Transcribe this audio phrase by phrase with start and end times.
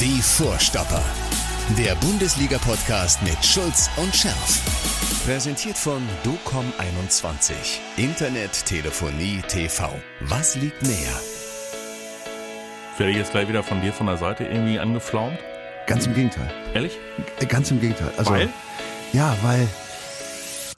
[0.00, 1.02] Die Vorstopper.
[1.78, 4.60] Der Bundesliga-Podcast mit Schulz und Scherf.
[5.24, 7.52] Präsentiert von DOCOM21.
[7.96, 9.90] Internet, Telefonie, TV.
[10.20, 11.20] Was liegt näher?
[12.98, 15.38] Werde ich jetzt gleich wieder von dir von der Seite irgendwie angeflaumt?
[15.86, 16.50] Ganz im Gegenteil.
[16.74, 16.92] Ehrlich?
[17.38, 18.12] Äh, Ganz im Gegenteil.
[18.16, 18.48] Also, Weil?
[19.12, 19.66] Ja, weil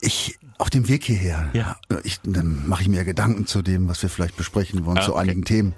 [0.01, 1.77] ich auf dem Weg hierher, Ja.
[2.03, 5.11] ich, dann mache ich mir Gedanken zu dem, was wir vielleicht besprechen wollen, Ah, zu
[5.13, 5.23] okay.
[5.23, 5.29] Mhm.
[5.29, 5.73] einigen Themen.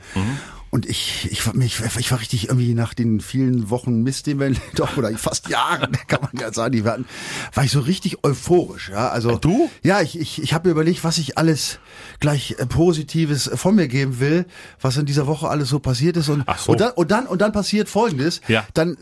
[0.71, 4.39] Und ich, ich, war- mich, ich war richtig irgendwie nach den vielen Wochen Mist, den
[4.39, 7.05] wir doch oder fast Jahren, kann man ja sagen, die wir hatten,
[7.54, 8.89] war ich so richtig euphorisch.
[8.89, 9.69] Ja, also du?
[9.83, 11.79] Ja, ich, ich, ich habe mir überlegt, was ich alles
[12.19, 14.46] gleich äh, Positives äh, von mir geben will,
[14.82, 16.74] was in dieser Woche alles so passiert ist und Ach so.
[16.74, 18.41] und dann und dann und dann passiert Folgendes.
[18.47, 18.66] Ja.
[18.74, 18.97] Dann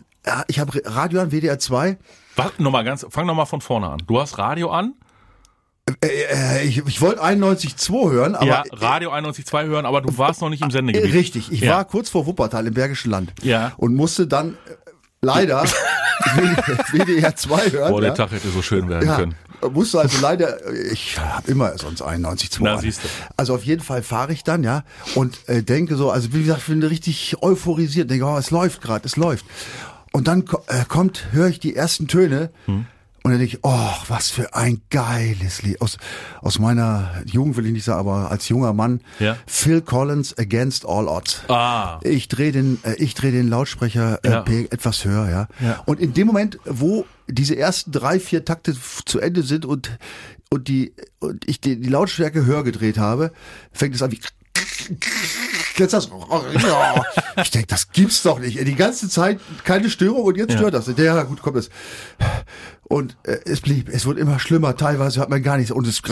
[0.48, 1.98] ich habe Radio an WDR 2
[2.38, 2.52] Was?
[2.58, 4.02] Noch mal ganz, fang noch mal von vorne an.
[4.08, 4.94] Du hast Radio an,
[6.64, 10.62] ich ich wollte 91.2 hören, aber ja, Radio 91.2 hören, aber du warst noch nicht
[10.64, 11.14] im äh, Sendegebiet.
[11.14, 11.52] richtig.
[11.52, 11.76] Ich ja.
[11.76, 13.74] war kurz vor Wuppertal im Bergischen Land Ja.
[13.78, 14.76] und musste dann äh,
[15.22, 15.64] leider
[16.92, 17.92] WDR 2 hören.
[17.92, 18.16] Boah, der ja.
[18.16, 19.36] Tag hätte so schön werden Ja, können.
[19.74, 20.58] musste also leider,
[20.92, 22.80] ich habe immer sonst 91 Na, an.
[22.80, 23.08] siehste.
[23.36, 24.84] Also auf jeden Fall fahre ich dann, ja,
[25.16, 28.82] und äh, denke so, also wie gesagt, ich bin richtig euphorisiert, denke, oh, es läuft
[28.82, 29.46] gerade, es läuft.
[30.14, 32.86] Und dann äh, kommt, höre ich die ersten Töne Hm.
[33.24, 35.80] Und dann denke ich, oh, was für ein geiles Lied.
[35.82, 35.98] Aus,
[36.42, 39.38] aus meiner Jugend will ich nicht sagen, aber als junger Mann, Ja.
[39.48, 41.42] Phil Collins Against All Odds.
[41.48, 42.00] Ah.
[42.04, 44.44] Ich drehe den, äh, ich drehe den Lautsprecher äh, Ja.
[44.70, 45.48] Etwas höher, ja.
[45.66, 45.82] Ja.
[45.86, 49.98] Und in dem Moment, wo diese ersten drei, vier Takte zu Ende sind und
[50.50, 53.32] und die und ich die, die Lautstärke höher gedreht habe,
[53.72, 54.20] fängt es an wie
[55.78, 56.10] Jetzt das,
[56.62, 57.04] ja.
[57.42, 58.60] Ich denke, das gibt's doch nicht.
[58.60, 60.58] Die ganze Zeit keine Störung und jetzt Ja.
[60.58, 60.88] stört das.
[60.98, 61.70] Ja, gut, kommt es.
[62.84, 64.76] Und äh, es blieb, es wurde immer schlimmer.
[64.78, 65.72] Teilweise hat man gar nichts.
[65.72, 66.02] Und es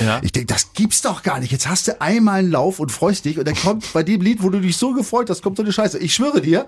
[0.00, 0.20] Ja.
[0.22, 1.50] ich denke, das gibt's doch gar nicht.
[1.50, 4.42] Jetzt hast du einmal einen Lauf und freust dich und dann kommt bei dem Lied,
[4.42, 5.98] wo du dich so gefreut hast, kommt so eine Scheiße.
[5.98, 6.66] Ich schwöre dir,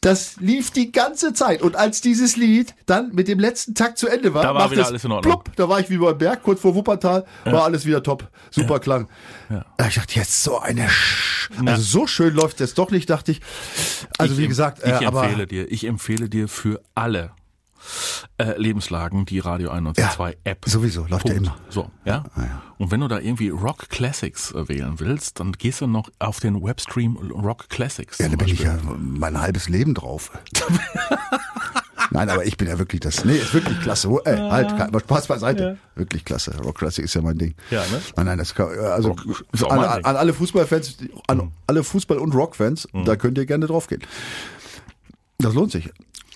[0.00, 1.62] das lief die ganze Zeit.
[1.62, 4.82] Und als dieses Lied dann mit dem letzten Takt zu Ende war, Da war wieder
[4.82, 5.32] es alles in Ordnung.
[5.32, 8.28] Plupp, da war ich wie beim Berg, kurz vor Wuppertal, war alles wieder top.
[8.50, 9.08] Super Klang.
[9.50, 9.64] Ja.
[9.88, 13.40] Ich dachte, jetzt so eine Sch Also so schön läuft es doch nicht, dachte ich.
[14.18, 17.32] Also ich, wie gesagt, ich äh, aber empfehle dir, ich empfehle dir für alle
[18.38, 20.64] äh, Lebenslagen die Radio 91.2 App.
[20.66, 21.56] sowieso, läuft ja immer.
[21.68, 22.24] So, ja?
[22.78, 26.40] Und wenn du da irgendwie Rock Classics äh, wählen willst, dann gehst du noch auf
[26.40, 28.18] den Webstream Rock Classics.
[28.18, 30.30] Ja, da bin ich ja mein halbes Leben drauf.
[32.10, 33.24] Nein, aber ich bin ja wirklich das.
[33.26, 34.08] Nee, ist wirklich klasse.
[34.24, 35.76] Ey, halt, kein- aber Spaß beiseite.
[35.94, 36.56] Wirklich klasse.
[36.64, 37.54] Rock Classic ist ja mein Ding.
[37.70, 38.00] Ja, ne?
[38.16, 39.14] Nein, nein, das kann, äh, also
[39.68, 41.52] an, an alle Fußballfans, an Mhm.
[41.66, 44.02] alle Fußball- und Rockfans, da könnt ihr gerne draufgehen.
[45.38, 45.90] Das lohnt sich.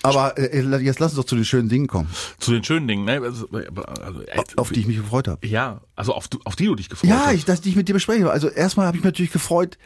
[0.05, 3.05] Aber äh, jetzt lass uns doch zu den schönen Dingen kommen, Zu den schönen Dingen,
[3.05, 3.21] ne?
[3.21, 5.47] Also, also, äh, auf die ich mich gefreut habe.
[5.47, 7.33] Ja, also auf, auf die du dich gefreut Ja, hast.
[7.35, 8.29] ich, dass ich mit dir bespreche.
[8.29, 9.77] Also erstmal habe ich mich natürlich gefreut,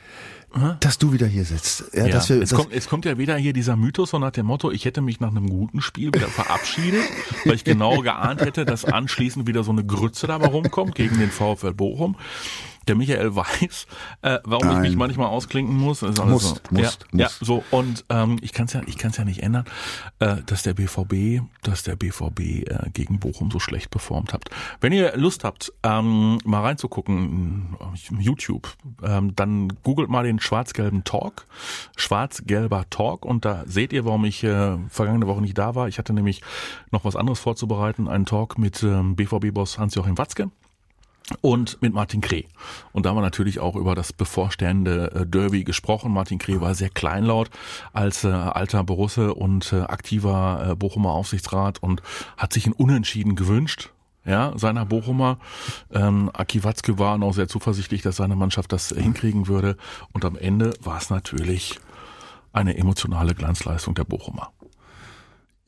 [0.80, 1.84] dass du wieder hier sitzt.
[1.94, 4.18] Ja, Ja, dass wir, es, dass, kommt, es kommt ja wieder hier dieser Mythos so
[4.18, 7.04] nach dem Motto, ich hätte mich nach einem guten Spiel wieder verabschiedet,
[7.46, 11.30] weil ich genau geahnt hätte, dass anschließend wieder so eine Grütze dabei rumkommt gegen den
[11.30, 12.16] VfL Bochum.
[12.88, 13.88] Der Michael weiß,
[14.22, 14.82] äh, warum ich Nein.
[14.82, 16.02] mich manchmal ausklinken muss.
[16.02, 16.76] Ist alles Musst, so.
[16.76, 17.42] musst, ja, musst.
[17.42, 19.66] ja, so und ähm, ich kann es ja, ich kann es ja nicht ändern,
[20.20, 24.50] äh, dass der BVB, dass der BVB äh, gegen Bochum so schlecht performt habt.
[24.82, 31.04] Wenn ihr Lust habt, ähm, mal reinzugucken, äh, YouTube, ähm, dann googelt mal den schwarz-gelben
[31.04, 31.46] Talk,
[31.96, 35.88] schwarz-gelber Talk und da seht ihr, warum ich äh, vergangene Woche nicht da war.
[35.88, 36.42] Ich hatte nämlich
[36.92, 40.50] noch was anderes vorzubereiten, einen Talk mit ähm, BVB-Boss Hans-Joachim Watzke
[41.42, 42.44] und mit Martin Kreh.
[42.94, 46.12] Und da haben wir natürlich auch über das bevorstehende äh, Derby gesprochen.
[46.12, 47.50] Martin Kreh war sehr kleinlaut
[47.94, 52.02] als äh, alter Borusse und äh, aktiver äh, Bochumer Aufsichtsrat und
[52.38, 53.92] hat sich ein Unentschieden gewünscht.
[54.26, 55.40] Ja, seiner Bochumer.
[55.90, 59.78] Ähm, Aki Watzke war noch sehr zuversichtlich, dass seine Mannschaft das äh, hinkriegen würde.
[60.12, 61.80] Und am Ende war es natürlich
[62.52, 64.52] eine emotionale Glanzleistung der Bochumer.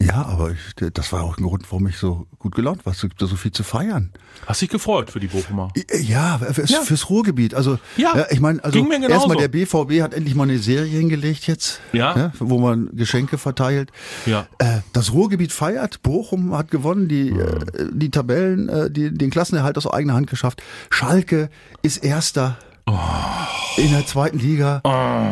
[0.02, 2.94] Ja, aber ich, das war auch ein Grund, warum ich so gut gelaunt war.
[2.94, 4.12] Es gibt da so viel zu feiern.
[4.46, 5.72] Hast dich gefreut für die Bochumer?
[6.02, 6.82] Ja, fürs, Ja.
[6.82, 7.54] fürs Ruhrgebiet.
[7.54, 11.48] Also, Ja, ja, ich meine, also erstmal der BVB hat endlich mal eine Serie hingelegt
[11.48, 12.32] jetzt, Ja.
[12.40, 13.92] wo man Geschenke verteilt.
[14.26, 14.48] Ja.
[14.58, 16.02] Äh, das Ruhrgebiet feiert.
[16.02, 17.60] Bochum hat gewonnen, die äh,
[17.92, 20.64] die Tabellen, äh, die, den Klassenerhalt aus eigener Hand geschafft.
[20.90, 21.50] Schalke
[21.82, 22.58] ist Erster.
[22.90, 23.82] Oh.
[23.82, 24.82] In der zweiten Liga.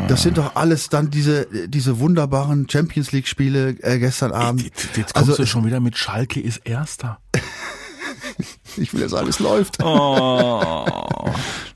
[0.07, 4.63] Das sind doch alles dann diese, diese wunderbaren Champions League Spiele äh, gestern Abend.
[4.63, 7.19] Jetzt, jetzt kommst also, du schon wieder mit Schalke ist Erster.
[8.77, 9.83] ich will, dass alles läuft.
[9.83, 10.85] Oh.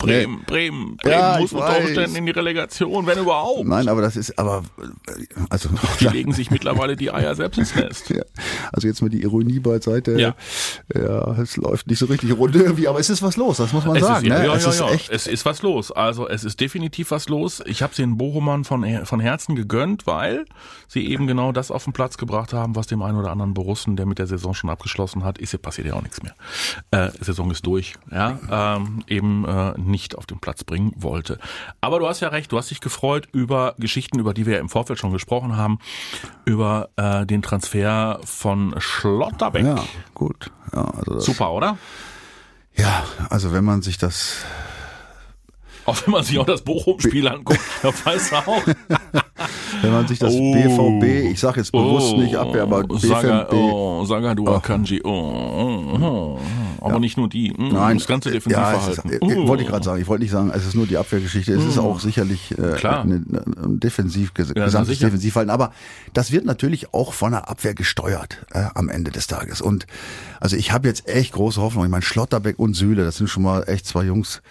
[0.01, 1.77] Bremen, Bremen, Bremen Ja, muss unter.
[1.79, 3.65] Umständen in die Relegation, wenn überhaupt.
[3.67, 4.63] Nein, aber das ist, aber,
[5.07, 5.11] äh,
[5.49, 5.69] also,
[5.99, 8.09] Die legen sich mittlerweile die Eier selbst ins Nest.
[8.11, 8.23] Ja,
[8.73, 10.19] also jetzt mal die Ironie beiseite.
[10.19, 10.35] Ja.
[10.93, 13.85] ja, es läuft nicht so richtig rund irgendwie, aber es ist was los, das muss
[13.85, 14.25] man Es sagen.
[14.25, 14.45] ist, ne?
[14.45, 14.89] ja, es ja, ist ja.
[14.89, 15.09] echt.
[15.09, 15.91] es ist was los.
[15.91, 17.61] Also es ist definitiv was los.
[17.65, 20.45] Ich habe den Bochumern von, Her- von Herzen gegönnt, weil
[20.87, 23.95] sie eben genau das auf den Platz gebracht haben, was dem einen oder anderen Borussen,
[23.95, 26.33] der mit der Saison schon abgeschlossen hat, ist passiert ja auch nichts mehr.
[26.91, 28.39] Äh, Saison ist durch, ja,
[28.77, 31.37] ähm, eben äh, nicht auf den Platz bringen wollte.
[31.81, 34.59] Aber du hast ja recht, du hast dich gefreut über Geschichten, über die wir ja
[34.59, 35.79] im Vorfeld schon gesprochen haben,
[36.45, 39.65] über äh, den Transfer von Schlotterbeck.
[39.65, 39.83] ja,
[40.13, 40.49] gut.
[40.73, 41.77] Ja, also Super, oder?
[42.75, 44.45] ja, also wenn man sich das
[45.91, 48.63] Auch wenn man sich auch das Bochum-Spiel anguckt, da weiß er auch.
[49.81, 50.51] Wenn man sich das Oh.
[50.53, 55.99] BVB, ich sage jetzt bewusst nicht Abwehr, aber Saga, BVB, oh, Sagadu Akanji, oh, oh,
[55.99, 56.39] oh.
[56.85, 59.31] aber nicht nur die, mm, Nein, das ganze ja, es ist, Defensivverhalten.
[59.31, 59.47] äh, Oh.
[59.47, 59.99] wollte ich gerade sagen.
[60.01, 61.53] Ich wollte nicht sagen, es ist nur die Abwehrgeschichte.
[61.53, 63.01] Es ist auch sicherlich äh, Klar.
[63.01, 64.99] eine, ein defensiv, ges na gesamtes.
[64.99, 65.49] Defensivverhalten.
[65.51, 65.71] Aber
[66.13, 69.61] das wird natürlich auch von der Abwehr gesteuert äh, am Ende des Tages.
[69.61, 69.87] Und
[70.39, 71.85] also ich habe jetzt echt große Hoffnung.
[71.85, 74.41] Ich meine, Schlotterbeck und Süle, das sind schon mal echt zwei Jungs,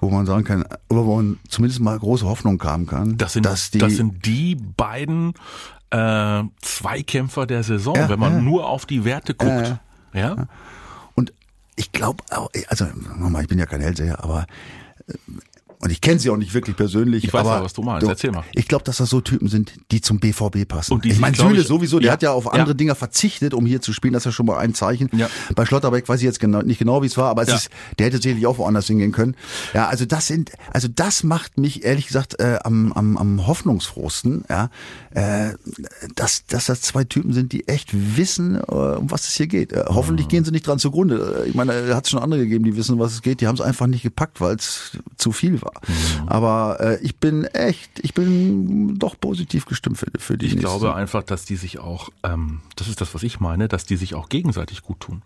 [0.00, 3.44] wo man sagen kann, oder wo man zumindest mal große Hoffnung haben kann, Das sind,
[3.46, 5.34] dass die, das sind die beiden
[5.90, 8.40] äh, Zweikämpfer der Saison, Ja, wenn man ja.
[8.40, 9.76] nur auf die Werte guckt.
[10.12, 10.46] ja?
[11.14, 11.32] Und
[11.76, 12.22] ich glaube,
[12.68, 12.86] also
[13.18, 14.46] nochmal, ich bin ja kein Hellseher, aber
[15.06, 15.14] äh,
[15.80, 17.24] und ich kenne sie auch nicht wirklich persönlich.
[17.24, 18.06] Ich weiß aber ja, was du meinst.
[18.06, 18.44] Erzähl mal.
[18.52, 20.92] Ich glaube, dass das so Typen sind, die zum BVB passen.
[20.92, 22.12] Und die ich meine, Süle sowieso, der Ja.
[22.12, 22.74] hat ja auf andere Ja.
[22.74, 24.12] Dinger verzichtet, um hier zu spielen.
[24.12, 25.08] Das ist ja schon mal ein Zeichen.
[25.12, 25.28] Ja.
[25.54, 28.06] Bei Schlotterbeck weiß ich jetzt genau, nicht genau, wie es war, aber es ist, der
[28.06, 29.34] hätte sicherlich auch woanders hingehen können.
[29.74, 34.44] Ja, also das sind, also das macht mich ehrlich gesagt äh, am, am, am hoffnungsfrohsten,
[34.50, 34.70] ja,
[35.14, 35.54] äh,
[36.14, 39.72] dass, dass das zwei Typen sind, die echt wissen, äh, um was es hier geht.
[39.72, 40.30] Äh, hoffentlich Mhm.
[40.30, 41.42] gehen sie nicht dran zugrunde.
[41.46, 43.40] Äh, Ich meine, da hat es schon andere gegeben, die wissen, was es geht.
[43.40, 45.69] Die haben es einfach nicht gepackt, weil es zu viel war.
[45.86, 46.28] Mhm.
[46.28, 50.68] Aber äh, ich bin echt, ich bin doch positiv gestimmt für, für die Ich nächste
[50.68, 53.96] glaube einfach, dass die sich auch, ähm, das ist das, was ich meine, dass die
[53.96, 55.22] sich auch gegenseitig gut tun.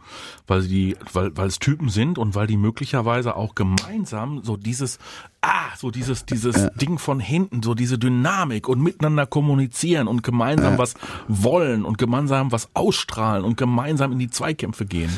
[0.47, 4.57] Weil sie die, weil, weil es Typen sind und weil die möglicherweise auch gemeinsam so
[4.57, 4.99] dieses,
[5.41, 10.79] ah, so dieses, dieses Ding von hinten, so diese Dynamik und miteinander kommunizieren und gemeinsam
[10.79, 10.95] was
[11.29, 15.11] wollen und gemeinsam was ausstrahlen und gemeinsam in die Zweikämpfe gehen.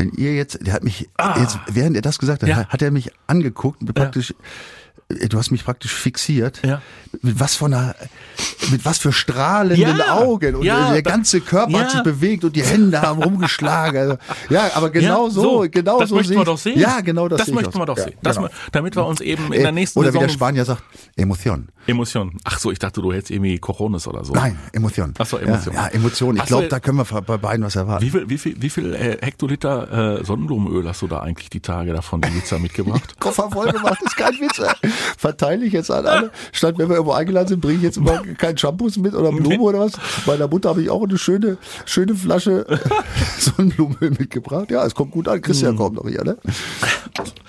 [0.00, 1.38] Wenn ihr jetzt, der hat mich, Ah.
[1.38, 2.66] jetzt, während er das gesagt hat, Ja.
[2.68, 4.34] hat er mich angeguckt und praktisch, äh,
[5.28, 6.60] du hast mich praktisch fixiert.
[6.64, 6.80] Ja.
[7.22, 7.94] Mit was von einer,
[8.70, 10.18] mit was für strahlenden Ja.
[10.18, 13.98] Augen und Ja, der ganze Körper hat sich bewegt und die Hände haben rumgeschlagen.
[14.00, 14.16] Also,
[14.48, 16.78] ja, aber genau Ja, so, genau das so möchten sehe wir doch sehen.
[16.78, 18.04] Ja, genau das, Das möchten wir doch so.
[18.04, 18.14] sehen.
[18.22, 18.48] Das, genau.
[18.72, 20.82] Damit wir uns eben in Äh, der nächsten Oder wie Saison der Spanier sagt,
[21.16, 21.68] Emotion.
[21.86, 22.36] Emotionen.
[22.44, 24.32] Ach so, ich dachte, du hättest irgendwie Coronis oder so.
[24.32, 25.12] Nein, Emotion.
[25.18, 25.74] Ach so, Emotion.
[25.74, 26.36] Ja, Emotion.
[26.36, 28.04] Ich glaube, da können wir bei beiden was erwarten.
[28.04, 31.60] Wie viel, wie viel, wie viel äh, Hektoliter äh, Sonnenblumenöl hast du da eigentlich die
[31.60, 33.16] Tage davon die Pizza mitgebracht?
[33.18, 34.60] Koffer voll gemacht, ist kein Witz.
[35.18, 36.30] Verteile ich jetzt an alle.
[36.52, 39.48] Statt wenn wir irgendwo eingeladen sind, bringe ich jetzt immer kein Shampoos mit oder Blume
[39.48, 39.58] Nee.
[39.58, 39.92] oder was.
[40.26, 42.66] Meiner Mutter habe ich auch eine schöne, schöne Flasche
[43.38, 44.70] Sonnenblumenöl mitgebracht.
[44.70, 45.40] Ja, es kommt gut an.
[45.40, 46.36] Christian kommt noch hier, ne?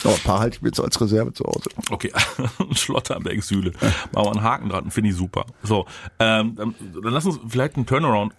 [0.03, 1.69] Oh, ein paar halte ich mir jetzt als Reserve zu Hause.
[1.89, 2.11] Okay,
[2.71, 3.71] Schlotterberg Sühle.
[4.11, 5.45] Machen wir einen Haken dran, finde ich super.
[5.63, 5.85] So,
[6.19, 8.33] ähm, dann, lass uns vielleicht einen Turnaround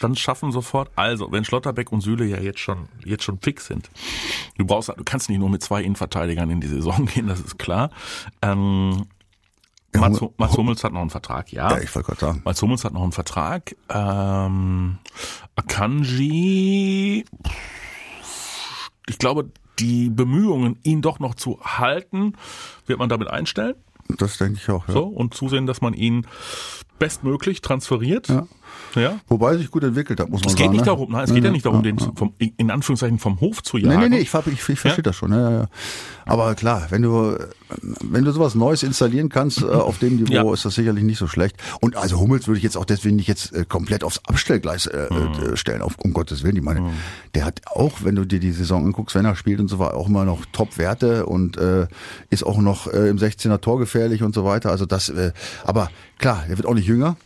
[0.00, 0.90] dann schaffen sofort.
[0.96, 3.90] Also, wenn Schlotterbeck und Sühle ja jetzt schon jetzt schon fix sind,
[4.58, 7.58] du brauchst, du kannst nicht nur mit zwei Innenverteidigern in die Saison gehen, das ist
[7.58, 7.90] klar.
[8.42, 9.06] Ähm,
[9.94, 11.70] Mats, Mats Hummels hat noch einen Vertrag, ja.
[11.70, 12.42] Ja, ich wollte gerade sagen.
[12.44, 13.74] Mats Hummels hat noch einen Vertrag.
[13.88, 14.98] Ähm,
[15.54, 17.24] Akanji,
[19.08, 22.34] ich glaube, die Bemühungen, ihn doch noch zu halten,
[22.86, 23.74] wird man damit einstellen.
[24.08, 24.94] Das denke ich auch, ja.
[24.94, 26.26] So, und zusehen, dass man ihn
[26.98, 28.28] bestmöglich transferiert.
[28.28, 28.46] Ja.
[28.94, 29.20] Ja.
[29.28, 30.64] Wobei er sich gut entwickelt hat, muss man Es sagen.
[30.64, 30.86] geht nicht ne?
[30.86, 34.00] darum, nein, es geht ja nicht darum, den vom, in Anführungszeichen vom Hof zu jagen.
[34.00, 35.02] Nee, nee, nee, ich, ich, ich verstehe Ja?
[35.02, 35.32] das schon.
[35.32, 35.68] Ja, ja, ja.
[36.24, 37.38] Aber klar, wenn du,
[38.02, 40.52] wenn du sowas Neues installieren kannst äh, auf dem Niveau, Ja.
[40.52, 41.56] ist das sicherlich nicht so schlecht.
[41.80, 45.06] Und also Hummels würde ich jetzt auch deswegen nicht jetzt äh, komplett aufs Abstellgleis äh,
[45.10, 45.52] Mhm.
[45.52, 46.56] äh, stellen, auf, um Gottes Willen.
[46.56, 46.90] Ich meine,
[47.34, 49.94] der hat auch, wenn du dir die Saison anguckst, wenn er spielt und so weiter,
[49.96, 51.86] auch immer noch Top-Werte und äh,
[52.30, 54.70] ist auch noch äh, im 16er Tor gefährlich und so weiter.
[54.70, 55.32] Also das, äh,
[55.64, 55.88] aber
[56.18, 57.16] klar, der wird auch nicht jünger.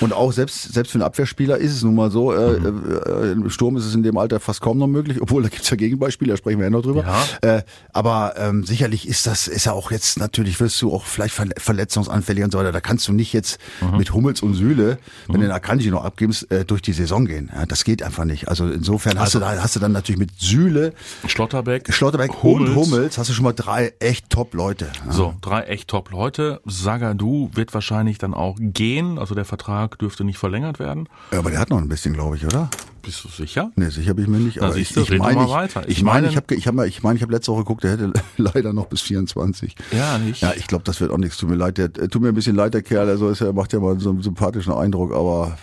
[0.00, 3.50] Und auch selbst, selbst für einen Abwehrspieler ist es nun mal so, äh, äh, im
[3.50, 6.32] Sturm ist es in dem Alter fast kaum noch möglich, obwohl da gibt's ja Gegenbeispiele,
[6.32, 7.04] da sprechen wir ja noch drüber.
[7.42, 7.56] Ja.
[7.56, 11.34] Äh, aber ähm, sicherlich ist das, ist ja auch jetzt, natürlich wirst du auch vielleicht
[11.34, 12.72] verle- verletzungsanfällig und so weiter.
[12.72, 13.58] Da kannst du nicht jetzt
[13.96, 17.50] mit Hummels und Sühle, wenn du den Akanji noch abgibst, äh, durch die Saison gehen.
[17.54, 18.48] Ja, das geht einfach nicht.
[18.48, 20.94] Also insofern hast du da, hast du dann natürlich mit Sühle,
[21.26, 22.70] Schlotterbeck, Schlotterbeck Hummels.
[22.70, 24.88] und Hummels hast du schon mal drei echt Top-Leute.
[25.06, 25.12] Ja.
[25.12, 26.60] So, drei echt top Leute.
[26.64, 29.18] Sagadu wird wahrscheinlich dann auch gehen.
[29.18, 31.08] Also der Vertrag dürfte nicht verlängert werden.
[31.32, 32.68] Ja, aber der hat noch ein bisschen, glaube ich, oder?
[33.02, 33.72] Bist du sicher?
[33.74, 34.58] Nee, sicher bin ich mir nicht.
[34.58, 35.82] Na, Aber siehst ich, du, ich meine, ich, weiter.
[35.88, 37.92] ich Ich meine, ich habe, ich habe, ich meine, ich habe letzte Woche geguckt, der
[37.92, 39.74] hätte leider noch bis 24.
[39.90, 40.40] Ja, nicht.
[40.42, 41.36] Ja, ich glaube, das wird auch nichts.
[41.36, 43.08] Tut mir leid, der, äh, tut mir ein bisschen leid, der Kerl.
[43.08, 45.58] Also ist er macht ja mal so einen sympathischen Eindruck, aber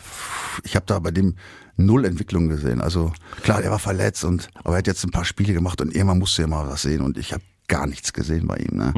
[0.64, 1.36] ich habe da bei dem
[1.78, 2.82] null Entwicklung gesehen.
[2.82, 5.96] Also klar, der war verletzt und aber er hat jetzt ein paar Spiele gemacht und
[5.96, 8.78] irgendwann musste er mal was sehen und ich habe gar nichts gesehen bei ihm.
[8.78, 8.94] Ne?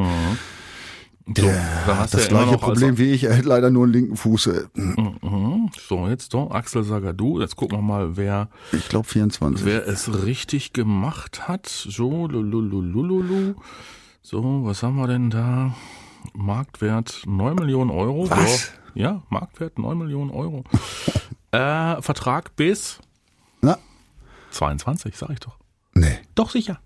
[1.38, 1.52] So, du
[2.12, 3.24] das ja gleiche Problem wie ich.
[3.26, 4.48] Er hat leider nur einen linken Fuß.
[4.48, 5.70] äh, Mhm.
[5.88, 7.40] So, jetzt doch, Axel Sagadou.
[7.40, 9.66] Jetzt gucken wir mal, wer, Ich glaube 24.
[9.66, 11.68] wer es richtig gemacht hat.
[11.68, 13.56] So, lululululu.
[14.22, 15.76] So, was haben wir denn da?
[16.34, 18.30] Marktwert 9 Millionen Euro.
[18.30, 18.66] Was?
[18.66, 20.64] So, ja, Marktwert 9 Millionen Euro.
[21.52, 23.00] äh, Vertrag bis
[23.62, 23.78] Na,
[24.52, 25.58] 22, sag ich doch.
[25.94, 26.20] nee.
[26.36, 26.80] Doch, sicher.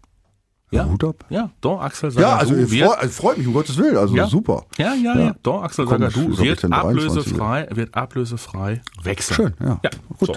[0.76, 1.26] Ja, Hut ab.
[1.30, 2.30] ja, doch, Axel Sagadou.
[2.32, 3.98] Ja, also freut, freut mich um Gottes Willen.
[3.98, 4.28] Also Ja.
[4.28, 4.66] super.
[4.78, 5.36] Ja, ja, ja.
[5.44, 9.36] Doch, Axel Kommt, Sagadou ich, wird dann 23 ablösefrei, wird ablösefrei wechseln.
[9.36, 9.80] Schön, ja.
[9.84, 10.28] Ja, Gut.
[10.28, 10.34] So.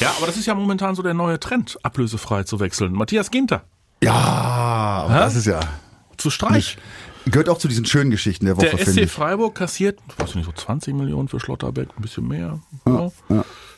[0.00, 2.92] Ja, aber das ist ja momentan so der neue Trend, ablösefrei zu wechseln.
[2.92, 3.62] Matthias Ginter
[4.02, 5.14] Ja, Hä?
[5.18, 5.60] das ist ja
[6.16, 6.76] zu Streich.
[7.26, 9.10] gehört auch zu diesen schönen Geschichten der Woche, Der SC ich.
[9.10, 12.58] Freiburg kassiert, ich weiß nicht, so 20 Millionen für Schlotterbeck, ein bisschen mehr.
[12.86, 13.10] Ja,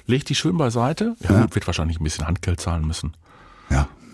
[0.07, 1.14] Legt die schön beiseite.
[1.21, 3.12] Ja, gut, wird wahrscheinlich ein bisschen Handgeld zahlen müssen.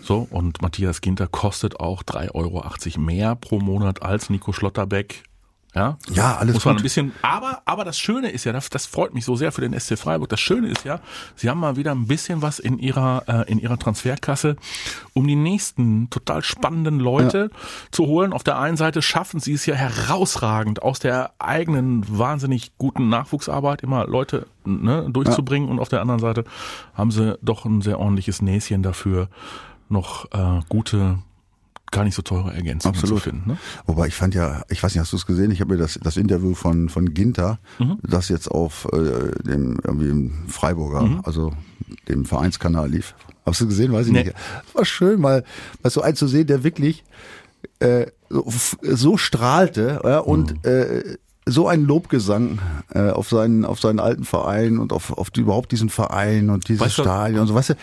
[0.07, 0.15] Ja.
[0.15, 5.23] So, und Matthias Ginter kostet auch 3,80 Euro mehr pro Monat als Nico Schlotterbeck.
[5.75, 6.81] Ja, Ja, alles Muss man gut.
[6.81, 9.61] ein bisschen, aber, aber das Schöne ist ja, das, das freut mich so sehr für
[9.61, 10.29] den SC Freiburg.
[10.29, 11.01] Das Schöne ist ja,
[11.35, 14.55] sie haben mal wieder ein bisschen was in ihrer, äh, in ihrer Transferkasse,
[15.13, 17.51] um die nächsten total spannenden Leute
[17.91, 18.33] zu holen.
[18.33, 23.83] Auf der einen Seite schaffen sie es ja herausragend aus der eigenen wahnsinnig guten Nachwuchsarbeit
[23.83, 26.43] immer Leute ne, durchzubringen und auf der anderen Seite
[26.95, 29.29] haben sie doch ein sehr ordentliches Näschen dafür,
[29.89, 31.19] noch äh, gute,
[31.91, 33.19] gar nicht so teure Ergänzungen Absolut.
[33.23, 33.49] zu finden.
[33.51, 33.57] Ne?
[33.85, 35.51] Wobei ich fand ja, ich weiß nicht, hast du es gesehen?
[35.51, 37.97] Ich habe mir das, das Interview von, von Ginter, Mhm.
[38.03, 41.53] das jetzt auf äh, dem irgendwie im Freiburger, also
[42.09, 43.15] dem Vereinskanal lief.
[43.45, 43.93] Hast du gesehen?
[43.93, 44.23] Weiß ich Nee.
[44.25, 44.35] nicht.
[44.73, 45.43] War schön, mal,
[45.81, 47.03] mal so einen zu sehen, der wirklich
[47.79, 48.45] äh, so,
[48.81, 50.69] so strahlte ja, und Mhm.
[50.69, 51.03] äh,
[51.49, 52.59] so ein Lobgesang
[52.93, 56.67] äh, auf seinen auf seinen alten Verein und auf, auf die, überhaupt diesen Verein und
[56.67, 57.73] dieses Weißt Stadion und so weißt du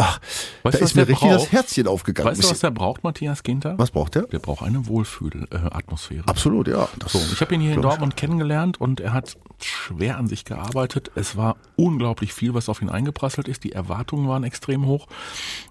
[0.00, 0.20] ach
[0.62, 1.34] Weißt da du, ist mir richtig braucht?
[1.42, 3.76] das Herzchen aufgegangen Weißt du, was der braucht, Matthias Ginter?
[3.78, 6.26] was braucht der Der braucht eine Wohlfühlatmosphäre.
[6.26, 7.82] absolut ja das So, ich habe ihn hier in.
[7.82, 11.10] Dortmund kennengelernt und er hat schwer an sich gearbeitet.
[11.14, 13.64] Es war unglaublich viel, was auf ihn eingeprasselt ist.
[13.64, 15.06] Die Erwartungen waren extrem hoch.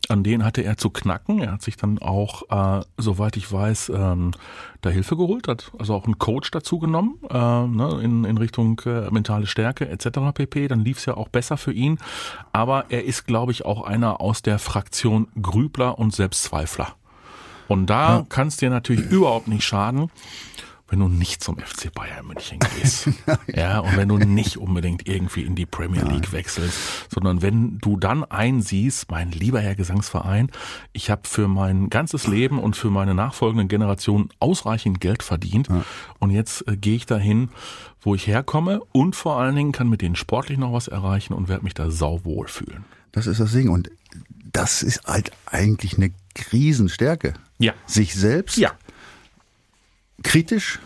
[0.09, 1.39] An denen hatte er zu knacken.
[1.39, 4.31] Er hat sich dann auch, äh, soweit ich weiß, ähm,
[4.81, 8.79] da Hilfe geholt, hat also auch einen Coach dazu genommen, äh, ne, in, in Richtung
[8.86, 10.19] äh, mentale Stärke etc.
[10.33, 10.67] pp.
[10.67, 11.98] Dann lief es ja auch besser für ihn.
[12.53, 16.96] Aber er ist, glaube ich, auch einer aus der Fraktion Grübler und Selbstzweifler.
[17.68, 20.10] Und da kann es dir natürlich überhaupt nicht schaden,
[20.90, 23.10] wenn du nicht zum FC Bayern München gehst.
[23.56, 26.78] ja, und wenn du nicht unbedingt irgendwie in die Premier League wechselst,
[27.14, 30.50] sondern wenn du dann einsiehst, mein lieber Herr Gesangsverein,
[30.94, 35.70] ich habe für mein ganzes Leben und für meine nachfolgenden Generationen ausreichend Geld verdient
[36.20, 37.50] und jetzt äh, gehe ich dahin,
[38.02, 41.50] wo ich herkomme und vor allen Dingen kann mit denen sportlich noch was erreichen und
[41.50, 42.86] werde mich da sauwohl fühlen.
[43.12, 43.70] Das ist das Ding.
[43.70, 43.90] Und
[44.51, 46.12] das ist halt eigentlich eine
[46.51, 47.34] Riesenstärke.
[47.60, 47.74] Ja.
[47.86, 48.72] Sich selbst Ja.
[50.24, 50.79] kritisch,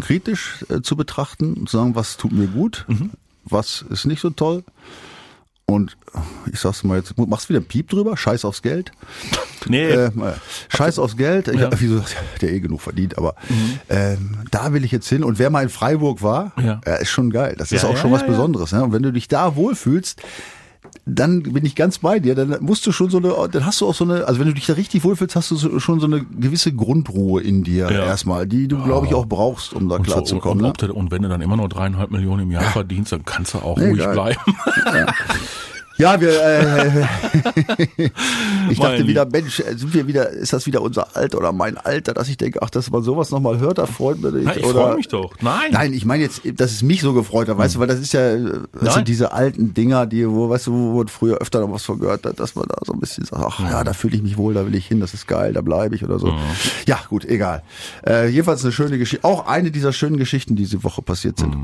[0.00, 2.86] kritisch äh, zu betrachten zu sagen, was tut mir gut,
[3.44, 4.64] was ist nicht so toll.
[5.66, 5.98] Und
[6.50, 8.92] ich sag's mal jetzt, machst wieder einen Piep drüber, scheiß aufs Geld.
[9.66, 10.10] Nee, Äh,
[10.68, 11.48] scheiß aufs Geld.
[11.48, 11.66] Ich, Ja.
[11.68, 11.74] Mhm.
[11.80, 12.04] Wieso
[12.40, 13.34] der eh genug verdient, aber
[13.90, 15.24] ähm, da will ich jetzt hin.
[15.24, 16.80] Und wer mal in Freiburg war, Ja.
[16.86, 17.56] äh, ist schon geil.
[17.58, 18.24] Das ist Ja, auch ja, schon was.
[18.24, 18.70] Besonderes.
[18.72, 18.84] Ne?
[18.84, 20.22] Und wenn du dich da wohlfühlst,
[21.10, 22.34] dann bin ich ganz bei dir.
[22.34, 24.54] Dann musst du schon so eine, dann hast du auch so eine, also wenn du
[24.54, 28.04] dich da richtig wohlfühlst, hast du schon so eine gewisse Grundruhe in dir Ja.
[28.06, 30.64] erstmal, die du, glaube ich, auch brauchst, um da Und, so, klarzukommen.
[30.64, 30.92] und, ne?
[30.92, 33.78] und wenn du dann immer nur dreieinhalb Millionen im Jahr verdienst, dann kannst du auch
[33.78, 34.12] Nee, ruhig geil.
[34.12, 34.40] bleiben.
[34.86, 35.06] Ja,
[35.98, 37.06] wir, äh,
[38.70, 41.76] ich dachte wieder, Mensch, äh, sind wir wieder, ist das wieder unser Alter oder mein
[41.76, 44.44] Alter, dass ich denke, ach, dass man sowas nochmal hört, da freut man sich.
[44.44, 45.34] Na, ich freue mich doch.
[45.40, 45.72] Nein.
[45.72, 48.12] Nein, ich meine jetzt, dass es mich so gefreut hat, weißt du, weil das ist
[48.12, 48.36] ja,
[48.80, 51.84] das sind diese alten Dinger, die, wo, weißt du, wo man früher öfter noch was
[51.84, 54.22] von gehört hat, dass man da so ein bisschen sagt, ach ja, da fühle ich
[54.22, 56.32] mich wohl, da will ich hin, das ist geil, da bleibe ich oder so.
[56.86, 57.62] Ja, gut, egal.
[58.06, 61.56] Äh, jedenfalls eine schöne Geschichte, auch eine dieser schönen Geschichten, die diese Woche passiert sind.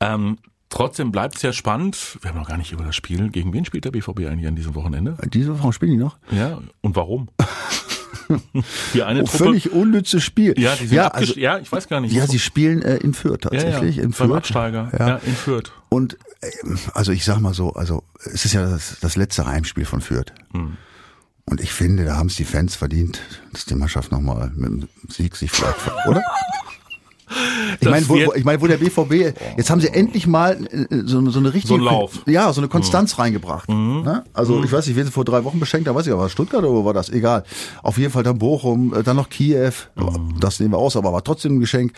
[0.00, 0.38] Ähm,
[0.68, 2.18] trotzdem bleibt es ja spannend.
[2.22, 3.28] Wir haben noch gar nicht über das Spiel.
[3.30, 5.16] Gegen wen spielt der BVB eigentlich an diesem Wochenende?
[5.32, 6.18] Diese Woche spielen die noch?
[6.30, 7.28] Ja, und warum?
[8.92, 9.44] Die eine Oh, Truppe.
[9.44, 10.58] völlig unnützes Spiel.
[10.58, 12.12] ja, die sind ja, also, ja, ich weiß gar nicht.
[12.12, 13.96] ja, sie spielen äh, in Fürth ja, tatsächlich.
[13.98, 14.36] ja, in beim Fürth.
[14.38, 14.90] Absteiger.
[14.98, 15.08] Ja.
[15.10, 15.16] Ja.
[15.18, 15.70] in Fürth.
[15.90, 19.84] Und ähm, also ich sag mal so, also es ist ja das, das letzte Heimspiel
[19.84, 20.32] von Fürth.
[20.52, 20.76] Hm.
[21.44, 23.20] Und ich finde, da haben es die Fans verdient,
[23.52, 25.76] dass die Mannschaft nochmal mit dem Sieg sich vielleicht,
[26.08, 26.20] oder?
[27.78, 31.28] Ich meine, wo, ich meine, wo der BVB, jetzt haben sie endlich mal äh, so,
[31.30, 32.24] so eine richtige, So einen Lauf.
[32.26, 32.32] Mhm.
[32.32, 33.68] ja, so eine Konstanz reingebracht.
[33.68, 34.24] Ne?
[34.32, 36.62] Also ich weiß nicht, wer sie vor drei Wochen beschenkt haben, weiß ich aber, Stuttgart
[36.62, 37.10] oder wo war das?
[37.10, 37.44] Egal.
[37.82, 40.40] Auf jeden Fall dann Bochum, äh, dann noch Kiew, Mhm.
[40.40, 41.92] das nehmen wir aus, aber war trotzdem ein Geschenk.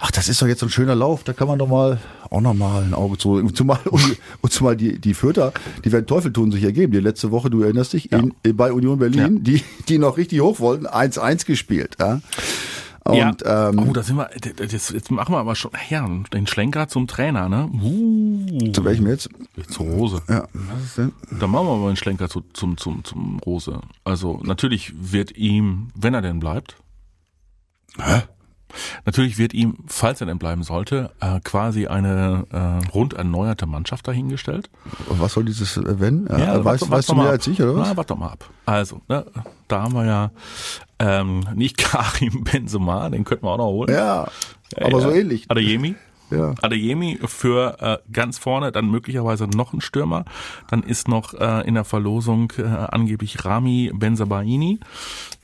[0.00, 1.98] Ach, das ist doch jetzt so ein schöner Lauf, da kann man doch mal
[2.30, 5.52] auch noch mal ein Auge zu, zumal, und, und zumal die, die Fürther,
[5.84, 6.92] die werden Teufel tun sich ergeben.
[6.92, 10.58] Die letzte Woche, du erinnerst dich, in, bei Union Berlin, die, die noch richtig hoch
[10.60, 11.96] wollten, 1-1 gespielt.
[12.00, 12.20] Ja?
[13.04, 13.68] Und, ja.
[13.70, 17.06] ähm, oh, da sind wir, jetzt, jetzt machen wir aber schon, ja, den Schlenker zum
[17.06, 17.68] Trainer, ne?
[17.72, 19.30] Uh, zu welchem jetzt?
[19.68, 20.22] zur Rose.
[20.28, 21.12] Ja, was ist denn?
[21.38, 23.80] Dann machen wir mal einen Schlenker zu, zum, zum, zum Rose.
[24.04, 26.76] Also natürlich wird ihm, wenn er denn bleibt,
[27.98, 28.22] Hä?
[29.04, 34.06] Natürlich wird ihm, falls er denn bleiben sollte, äh, quasi eine äh, rund erneuerte Mannschaft
[34.08, 34.70] dahingestellt.
[35.08, 36.26] Und was soll dieses äh, wenn?
[36.26, 37.88] Ja, warte- weißt, warte weißt du mehr als ich, oder was?
[37.88, 38.48] Na, warte doch mal ab.
[38.66, 39.24] Also, ne,
[39.68, 40.30] da haben wir ja
[40.98, 43.92] ähm, nicht Karim Benzema, den könnten wir auch noch holen.
[43.92, 44.28] Ja,
[44.80, 45.46] aber so ähnlich.
[45.48, 45.94] Adeyemi.
[46.30, 46.54] Ja.
[46.62, 50.24] Adeyemi für äh, ganz vorne, dann möglicherweise noch ein Stürmer.
[50.68, 54.80] Dann ist noch äh, in der Verlosung äh, angeblich Rami Benzabaini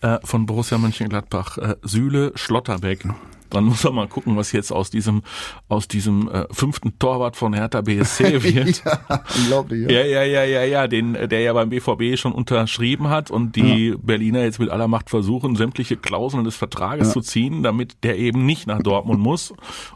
[0.01, 3.07] äh, von Borussia Mönchengladbach, äh, Süle Schlotterbeck.
[3.51, 5.23] Dann muss man mal gucken, was jetzt aus diesem
[5.69, 8.83] aus diesem äh, fünften Torwart von Hertha BSC wird.
[8.85, 9.91] ja, unglaublich.
[9.91, 10.03] Ja.
[10.05, 13.95] Ja, ja, ja, ja, ja, den, der ja beim BVB schon unterschrieben hat und die
[13.99, 18.47] Berliner jetzt mit aller Macht versuchen, sämtliche Klauseln des Vertrages zu ziehen, damit der eben
[18.47, 19.53] nicht nach Dortmund muss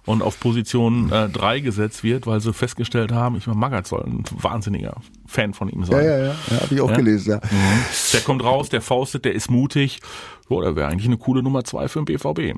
[0.07, 4.03] und auf Position äh, 3 gesetzt wird, weil sie festgestellt haben, ich meine, Magath soll
[4.05, 6.05] ein wahnsinniger Fan von ihm Ja, sein.
[6.05, 6.97] ja, ja, ja habe ich auch Ja?
[6.97, 7.31] gelesen.
[7.31, 7.41] Ja.
[8.13, 10.01] Der kommt raus, der faustet, der ist mutig.
[10.51, 12.55] Jo, der wäre eigentlich eine coole Nummer zwei für den BVB.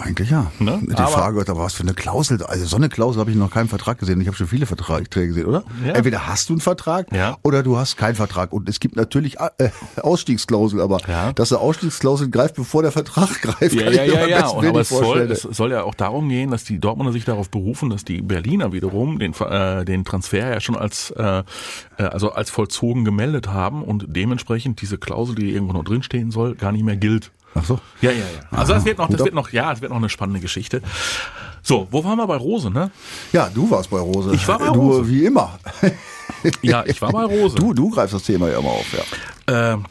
[0.00, 0.50] Eigentlich ja.
[0.58, 0.80] Ne?
[0.82, 2.42] Die Aber- Frage ist aber, was für eine Klausel.
[2.42, 4.18] Also so eine Klausel habe ich noch keinen Vertrag gesehen.
[4.22, 5.62] Ich habe schon viele Verträge gesehen, oder?
[5.86, 5.92] Ja.
[5.92, 7.36] Entweder hast du einen Vertrag Ja.
[7.42, 8.52] oder du hast keinen Vertrag.
[8.52, 9.68] Und es gibt natürlich äh,
[10.00, 11.32] Ausstiegsklausel, aber Ja.
[11.34, 14.46] dass eine Ausstiegsklausel greift, bevor der Vertrag greift, Ja, ja, ja, ja.
[14.48, 17.50] Und aber es soll, es soll ja auch darum gehen, dass die Dortmunder sich darauf
[17.50, 21.42] berufen, dass die Berliner wiederum den, äh, den Transfer ja schon als, äh,
[21.98, 26.54] äh, also als vollzogen gemeldet haben und dementsprechend diese Klausel, die irgendwo noch drinstehen soll,
[26.54, 27.30] gar nicht mehr gilt.
[27.54, 27.78] Ach so.
[28.00, 28.58] Ja, ja, ja.
[28.58, 30.82] Also das wird noch, das wird noch, ja, das wird noch eine spannende Geschichte.
[31.62, 32.90] So, wo waren wir bei Rose, ne?
[33.32, 34.34] Ja, du warst bei Rose.
[34.34, 35.08] Ich war bei du, Rose.
[35.08, 35.58] wie immer.
[36.62, 37.56] Ja, ich war bei Rose.
[37.56, 39.72] Du, du greifst das Thema ja immer auf, ja.
[39.72, 39.84] Ähm,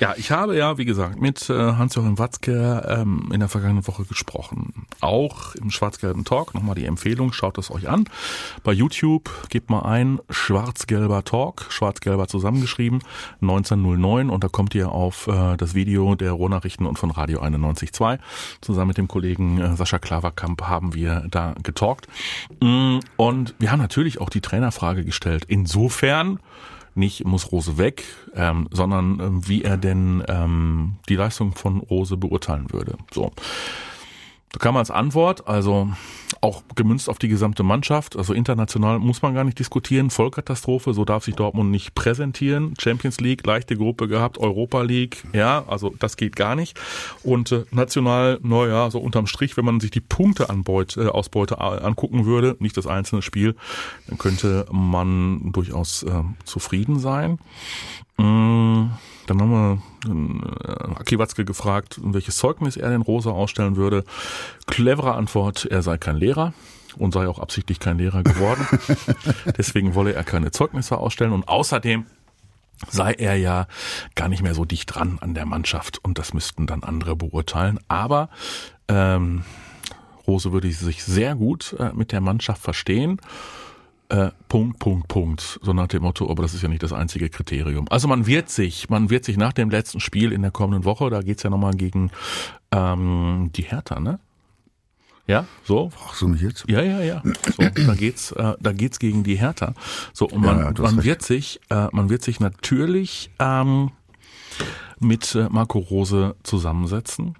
[0.00, 4.04] ja, ich habe ja, wie gesagt, mit äh, Hans-Joachim Watzke ähm, in der vergangenen Woche
[4.04, 4.86] gesprochen.
[5.00, 6.54] Auch im Schwarz-Gelben Talk.
[6.54, 8.04] Nochmal die Empfehlung, schaut es euch an.
[8.62, 13.00] Bei YouTube gebt mal ein Schwarz-Gelber Talk, Schwarz-Gelber zusammengeschrieben,
[13.40, 18.18] 1909 und da kommt ihr auf äh, das Video der Rohnachrichten und von Radio 91.2.
[18.60, 22.08] Zusammen mit dem Kollegen äh, Sascha Klaverkamp haben wir da getalkt.
[22.60, 25.44] Mm, Und wir haben natürlich auch die Trainerfrage gestellt.
[25.48, 26.38] Insofern
[26.94, 28.04] nicht muss Rose weg,
[28.34, 32.96] ähm, sondern ähm, wie er denn ähm, die Leistung von Rose beurteilen würde.
[33.12, 33.32] So.
[34.54, 35.90] Da kam als Antwort, also
[36.40, 41.04] auch gemünzt auf die gesamte Mannschaft, also international muss man gar nicht diskutieren, Vollkatastrophe, so
[41.04, 42.74] darf sich Dortmund nicht präsentieren.
[42.78, 46.78] Champions League, leichte Gruppe gehabt, Europa League, ja, also das geht gar nicht.
[47.24, 52.24] Und äh, national, naja, so unterm Strich, wenn man sich die Punkteausbeute äh, Ausbeute angucken
[52.24, 53.56] würde, nicht das einzelne Spiel,
[54.06, 57.40] dann könnte man durchaus äh, zufrieden sein.
[58.18, 58.90] Mm,
[59.26, 64.04] Dann haben wir äh, Aki Watzke gefragt, welches Zeugnis er den Rosa ausstellen würde.
[64.66, 66.52] Clevere Antwort, er sei kein Lehrer
[66.96, 68.66] und sei auch absichtlich kein Lehrer geworden.
[69.58, 72.06] Deswegen wolle er keine Zeugnisse ausstellen und außerdem
[72.88, 73.66] sei er ja
[74.14, 77.78] gar nicht mehr so dicht dran an der Mannschaft und das müssten dann andere beurteilen.
[77.88, 78.28] Aber
[78.88, 79.44] ähm,
[80.26, 83.20] Rose würde sich sehr gut äh, mit der Mannschaft verstehen.
[84.10, 85.58] Äh, Punkt, Punkt, Punkt.
[85.62, 87.86] So nach dem Motto, aber das ist ja nicht das einzige Kriterium.
[87.88, 91.08] Also man wird sich, man wird sich nach dem letzten Spiel in der kommenden Woche,
[91.10, 92.10] da geht's ja nochmal gegen
[92.70, 94.18] ähm, die Hertha, ne?
[95.26, 95.88] Ja, so.
[95.88, 96.66] Fragst du mich jetzt?
[96.68, 97.22] Ja, ja, ja.
[97.56, 99.72] So, da geht's, äh, da geht's gegen die Hertha.
[100.12, 103.90] So und man, Ja, ja, man wird sich, äh, man wird sich natürlich ähm,
[105.00, 107.36] mit äh, Marco Rose zusammensetzen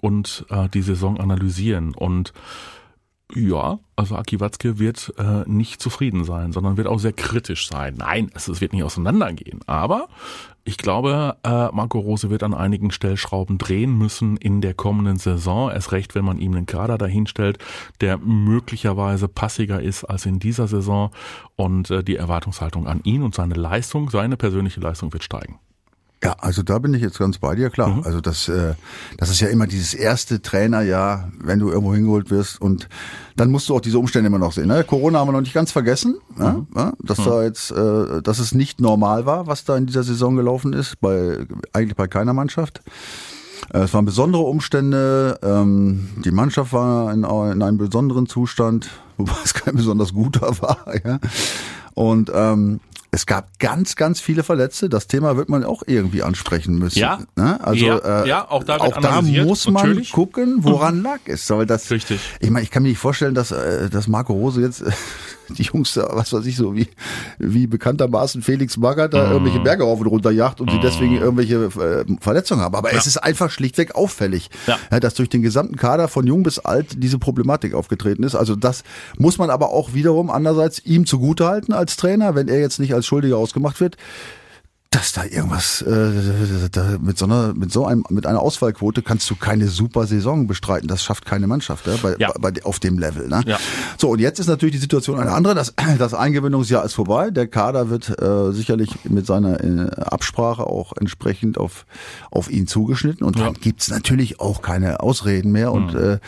[0.00, 2.32] und äh, die Saison analysieren und
[3.34, 7.96] ja, also Aki Watzke wird äh, nicht zufrieden sein, sondern wird auch sehr kritisch sein.
[7.98, 9.60] Nein, es, es wird nicht auseinandergehen.
[9.66, 10.08] Aber
[10.64, 15.70] ich glaube, äh, Marco Rose wird an einigen Stellschrauben drehen müssen in der kommenden Saison.
[15.70, 17.58] Erst recht, wenn man ihm einen Kader dahinstellt,
[18.00, 21.10] der möglicherweise passiger ist als in dieser Saison.
[21.56, 25.58] Und äh, die Erwartungshaltung an ihn und seine Leistung, seine persönliche Leistung wird steigen.
[26.22, 28.00] Ja, also da bin ich jetzt ganz bei dir, klar.
[28.04, 28.74] Also das, äh,
[29.18, 32.88] das ist ja immer dieses erste Trainerjahr, wenn du irgendwo hingeholt wirst und
[33.36, 34.66] dann musst du auch diese Umstände immer noch sehen.
[34.66, 34.82] Ne?
[34.82, 36.66] Corona haben wir noch nicht ganz vergessen, ne?
[36.74, 40.34] ja, dass da jetzt, äh, dass es nicht normal war, was da in dieser Saison
[40.34, 42.82] gelaufen ist, bei eigentlich bei keiner Mannschaft.
[43.72, 45.38] Äh, Es waren besondere Umstände.
[45.42, 50.78] Ähm, die Mannschaft war in, in einem besonderen Zustand, wobei es kein besonders guter war.
[51.04, 51.20] Ja.
[51.94, 54.88] Und ähm, es gab ganz, ganz viele Verletzte.
[54.88, 56.98] Das Thema wird man auch irgendwie ansprechen müssen.
[56.98, 57.20] Ja.
[57.36, 57.58] Ne?
[57.62, 60.12] Also Ja, äh, ja, auch da auch da muss man natürlich.
[60.12, 60.14] Mhm.
[60.14, 61.48] gucken, woran lag es.
[61.48, 62.20] Weil das, Richtig.
[62.40, 64.84] Ich meine, ich kann mir nicht vorstellen, dass, äh, dass Marco Rose jetzt
[65.56, 66.88] die Jungs, da, was weiß ich so, wie,
[67.38, 71.56] wie bekanntermaßen Felix Magath da irgendwelche Berge rauf und runter jagt und sie deswegen irgendwelche
[71.66, 72.74] äh, Verletzungen haben.
[72.74, 75.00] Aber es ist einfach schlichtweg auffällig, Ja.
[75.00, 78.34] dass durch den gesamten Kader von jung bis alt diese Problematik aufgetreten ist.
[78.34, 78.84] Also das
[79.16, 83.06] muss man aber auch wiederum andererseits ihm zugutehalten als Trainer, wenn er jetzt nicht als
[83.06, 83.96] Schuldiger ausgemacht wird
[84.90, 89.28] dass da irgendwas äh, da mit so einer mit so einem mit einer Ausfallquote kannst
[89.28, 90.88] du keine super Saison bestreiten.
[90.88, 92.32] Das schafft keine Mannschaft ja, bei, Ja.
[92.40, 93.28] bei, auf dem Level.
[93.28, 93.42] Ne?
[93.46, 93.58] Ja.
[93.98, 95.54] So und jetzt ist natürlich die Situation eine andere.
[95.54, 97.30] Das, das Eingewöhnungsjahr ist vorbei.
[97.30, 101.84] Der Kader wird äh, sicherlich mit seiner äh, Absprache auch entsprechend auf
[102.30, 106.18] auf ihn zugeschnitten und dann gibt's natürlich auch keine Ausreden mehr und äh,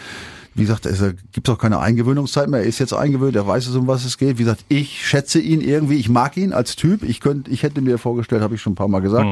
[0.61, 2.61] wie gesagt, es gibt auch keine Eingewöhnungszeit mehr.
[2.61, 4.39] Er ist jetzt eingewöhnt, er weiß es, um was es geht.
[4.39, 7.03] Wie gesagt, ich schätze ihn irgendwie, ich mag ihn als Typ.
[7.03, 9.27] Ich könnte, ich hätte mir vorgestellt, habe ich schon ein paar Mal gesagt,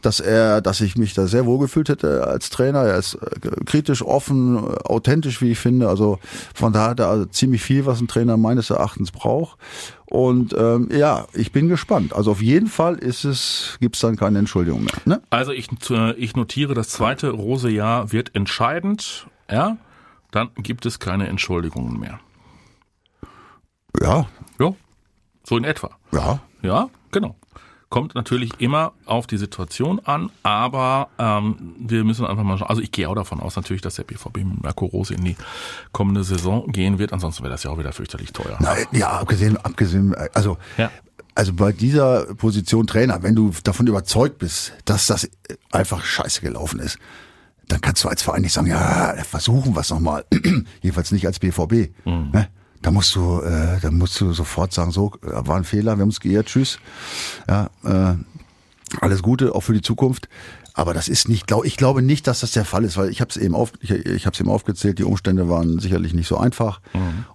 [0.00, 2.80] dass er, dass ich mich da sehr wohl gefühlt hätte als Trainer.
[2.80, 5.88] Er ist äh, kritisch, offen, äh, authentisch, wie ich finde.
[5.88, 6.18] Also
[6.54, 9.58] von daher hat er also ziemlich viel, was ein Trainer meines Erachtens braucht.
[10.06, 12.14] Und ähm, ja, ich bin gespannt.
[12.14, 14.94] Also auf jeden Fall ist es, gibt's dann keine Entschuldigung mehr.
[15.04, 15.20] Ne?
[15.30, 19.26] Also ich, äh, ich notiere, das zweite Rose-Jahr wird entscheidend.
[19.50, 19.76] Ja,
[20.34, 22.20] dann gibt es keine Entschuldigungen mehr.
[24.00, 24.26] Ja,
[24.58, 24.74] Ja,
[25.44, 25.90] so in etwa.
[26.12, 26.40] ja.
[26.62, 27.36] Ja, genau.
[27.90, 32.68] Kommt natürlich immer auf die Situation an, aber ähm, wir müssen einfach mal schauen.
[32.70, 35.36] Also ich gehe auch davon aus natürlich, dass der BVB mit Marco Rose in die
[35.92, 37.12] kommende Saison gehen wird.
[37.12, 38.56] Ansonsten wäre das ja auch wieder fürchterlich teuer.
[38.60, 40.90] Na, ja, abgesehen, abgesehen, also, Ja.
[41.34, 45.28] also bei dieser Position Trainer, wenn du davon überzeugt bist, dass das
[45.70, 46.98] einfach scheiße gelaufen ist,
[47.68, 50.24] dann kannst du als Verein nicht sagen, ja, versuchen wir es nochmal.
[50.82, 51.90] Jedenfalls nicht als BVB.
[52.32, 52.48] Ne?
[52.82, 56.10] Da musst du, äh, da musst du sofort sagen, so, war ein Fehler, wir haben
[56.10, 56.78] uns geirrt, tschüss.
[57.48, 58.14] Ja, äh,
[59.00, 60.28] alles Gute, auch für die Zukunft.
[60.76, 63.20] Aber das ist nicht, glaub, ich glaube nicht, dass das der Fall ist, weil ich
[63.20, 66.36] habe es eben auf, ich, ich habe eben aufgezählt, die Umstände waren sicherlich nicht so
[66.36, 66.80] einfach.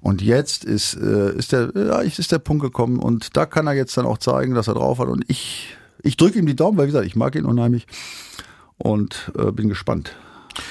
[0.01, 3.73] Und jetzt ist äh, ist der ja, ist der Punkt gekommen und da kann er
[3.73, 5.07] jetzt dann auch zeigen, dass er drauf hat.
[5.07, 7.87] Und ich ich drücke ihm die Daumen, weil wie gesagt, ich mag ihn unheimlich
[8.79, 10.15] und äh, bin gespannt,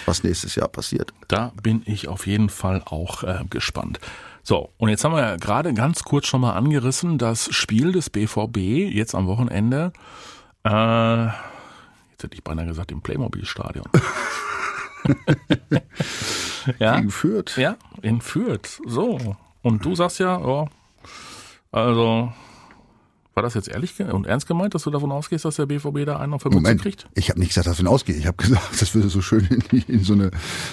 [0.07, 1.13] was nächstes Jahr passiert.
[1.29, 4.01] Da bin ich auf jeden Fall auch äh, gespannt.
[4.43, 8.11] So, und jetzt haben wir ja gerade ganz kurz schon mal angerissen, das Spiel des
[8.11, 9.93] BVB jetzt am Wochenende,
[10.65, 13.85] äh, jetzt hätte ich beinahe gesagt, im Playmobil-Stadion.
[16.79, 17.57] ja, Gegen Fürth.
[17.57, 18.81] ja, in Fürth.
[18.87, 19.37] So.
[19.63, 20.67] Und du sagst ja, ja,
[21.71, 22.33] also,
[23.39, 26.17] war das jetzt ehrlich und ernst gemeint, dass du davon ausgehst, dass der BVB da
[26.19, 27.07] einen auf Moment, kriegt?
[27.15, 28.17] ich habe nicht gesagt, dass wir ausgeht.
[28.17, 30.31] Ich habe gesagt, das würde so schön in, in so eine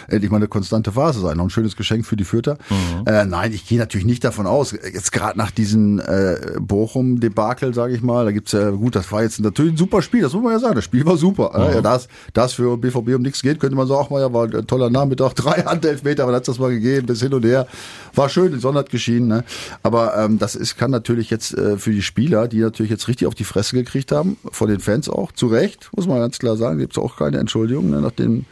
[0.07, 1.37] endlich mal eine konstante Phase sein.
[1.37, 2.57] Noch ein schönes Geschenk für die Fürther.
[3.05, 4.71] Äh, nein, ich gehe natürlich nicht davon aus.
[4.71, 9.21] Jetzt gerade nach diesem äh, Bochum-Debakel, sage ich mal, da gibt's ja gut, das war
[9.21, 10.23] jetzt natürlich ein super Spiel.
[10.23, 10.75] Das muss man ja sagen.
[10.75, 11.51] Das Spiel war super.
[11.53, 14.33] Äh, ja, das, das für BVB um nichts geht, könnte man sagen, ach mal, ja,
[14.33, 17.67] war ein toller Nachmittag, drei Handelfmeter, aber hat das mal gegeben, bis hin und her.
[18.15, 19.27] War schön, die Sonne hat geschienen.
[19.27, 19.43] Ne?
[19.83, 23.27] Aber ähm, das ist kann natürlich jetzt äh, für die Spieler, die natürlich jetzt richtig
[23.27, 26.57] auf die Fresse gekriegt haben, von den Fans auch, zu Recht, muss man ganz klar
[26.57, 28.45] sagen, gibt's auch keine Entschuldigung ne, nach dem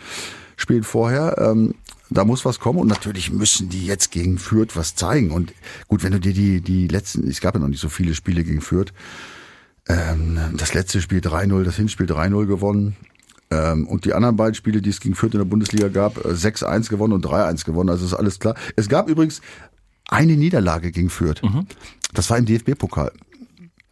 [0.55, 1.37] Spiel vorher.
[1.39, 1.75] Ähm,
[2.09, 5.31] da muss was kommen und natürlich müssen die jetzt gegen Fürth was zeigen.
[5.31, 5.53] Und
[5.87, 8.43] gut, wenn du dir die, die letzten, es gab ja noch nicht so viele Spiele
[8.43, 8.93] gegen Fürth,
[9.87, 12.95] ähm, das letzte Spiel 3-0, das Hinspiel 3-0 gewonnen.
[13.49, 16.29] Ähm, und die anderen beiden Spiele, die es gegen Fürth in der Bundesliga gab, äh,
[16.35, 17.89] 6-1 gewonnen und 3-1 gewonnen.
[17.89, 18.55] Also ist alles klar.
[18.75, 19.41] Es gab übrigens
[20.07, 21.41] eine Niederlage gegen Fürth.
[22.13, 23.11] Das war im DFB-Pokal.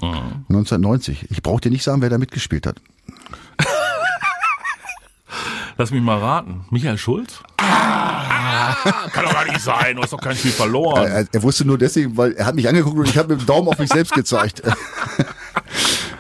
[0.02, 1.28] 1990.
[1.30, 2.78] Ich brauche dir nicht sagen, wer da mitgespielt hat.
[5.78, 6.66] Lass mich mal raten.
[6.70, 7.42] Michael Schulz?
[7.58, 8.76] Ah,
[9.12, 9.96] kann doch gar nicht sein.
[9.96, 11.08] Du hast doch kein Spiel verloren.
[11.08, 13.46] Er, er wusste nur deswegen, weil er hat mich angeguckt und ich habe mit dem
[13.46, 14.62] Daumen auf mich selbst gezeigt.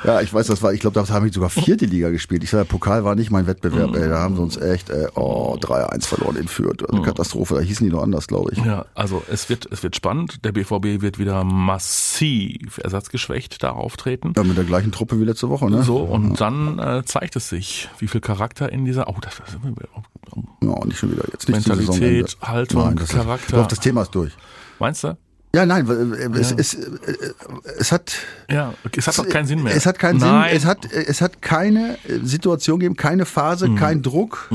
[0.03, 2.43] ja, ich weiß, das war, ich glaube, da haben wir sogar vierte Liga gespielt.
[2.43, 4.09] Ich sage, Pokal war nicht mein Wettbewerb, ey.
[4.09, 6.83] Da haben sie uns echt, äh, oh, 3-1 verloren in Fürth.
[6.89, 8.57] Also Katastrophe, da hießen die noch anders, glaube ich.
[8.63, 10.43] Ja, also es wird, es wird spannend.
[10.45, 14.33] Der BVB wird wieder massiv ersatzgeschwächt da auftreten.
[14.35, 15.83] Ja, mit der gleichen Truppe wie letzte Woche, ne?
[15.83, 19.57] So, und dann äh, zeigt es sich, wie viel Charakter in dieser, oh, das ist
[20.61, 21.23] Ja, nicht schon wieder.
[21.31, 22.37] Jetzt nicht Mentalität.
[22.41, 23.57] Haltung, Nein, das Charakter.
[23.57, 24.33] Ist, doch, das Thema ist durch.
[24.79, 25.17] Meinst du?
[25.53, 26.87] Ja, nein, weil, äh, es, es, äh,
[27.77, 28.13] es hat
[28.49, 29.75] Ja, es hat doch keinen Sinn mehr.
[29.75, 30.49] Es hat keinen Nein.
[30.49, 30.57] Sinn.
[30.57, 33.75] Es hat, es hat keine äh, Situation gegeben, keine Phase, Mhm.
[33.75, 34.49] kein Druck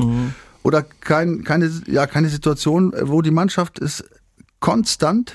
[0.63, 4.03] oder kein, keine, ja, keine Situation, äh, wo die Mannschaft es
[4.59, 5.33] konstant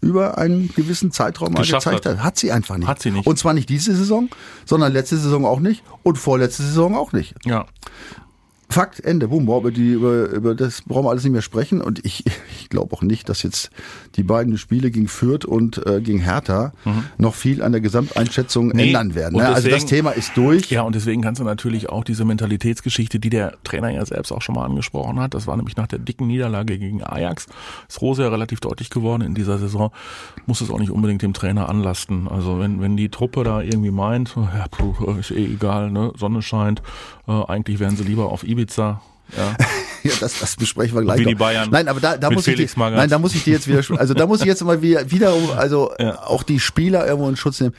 [0.00, 1.62] über einen gewissen Zeitraum mal Mhm.
[1.62, 2.16] Geschafft gezeigt hat.
[2.18, 2.24] hat.
[2.24, 2.88] Hat sie einfach nicht.
[2.88, 3.24] Hat sie nicht.
[3.26, 4.28] Und zwar nicht diese Saison,
[4.64, 7.34] sondern letzte Saison auch nicht und vorletzte Saison auch nicht.
[7.44, 7.66] Ja.
[8.70, 11.80] Fakt, Ende, boom, über, die, über, über das brauchen wir alles nicht mehr sprechen.
[11.80, 12.24] Und ich,
[12.60, 13.70] ich glaube auch nicht, dass jetzt
[14.16, 17.04] die beiden Spiele gegen Fürth und äh, gegen Hertha mhm.
[17.16, 18.88] noch viel an der Gesamteinschätzung nee.
[18.88, 19.36] ändern werden.
[19.36, 19.40] Ne?
[19.40, 20.70] Deswegen, also das Thema ist durch.
[20.70, 24.42] Ja, und deswegen kannst du natürlich auch diese Mentalitätsgeschichte, die der Trainer ja selbst auch
[24.42, 27.46] schon mal angesprochen hat, das war nämlich nach der dicken Niederlage gegen Ajax,
[27.88, 29.90] ist Rose ja relativ deutlich geworden in dieser Saison,
[30.46, 32.28] muss es auch nicht unbedingt dem Trainer anlasten.
[32.28, 36.42] Also wenn, wenn die Truppe da irgendwie meint, ja, puh, ist eh egal, ne, Sonne
[36.42, 36.82] scheint,
[37.26, 39.00] äh, eigentlich wären sie lieber auf Ibiza.
[39.36, 39.56] Ja.
[40.04, 41.20] ja, das, das besprechen wir gleich.
[41.20, 41.68] Wie die Bayern.
[41.70, 43.82] Nein, aber da, da muss Felix ich, die, nein, da muss ich dir jetzt wieder,
[43.98, 46.22] also da muss ich jetzt mal wieder, wieder also ja.
[46.22, 47.74] auch die Spieler irgendwo in Schutz nehmen.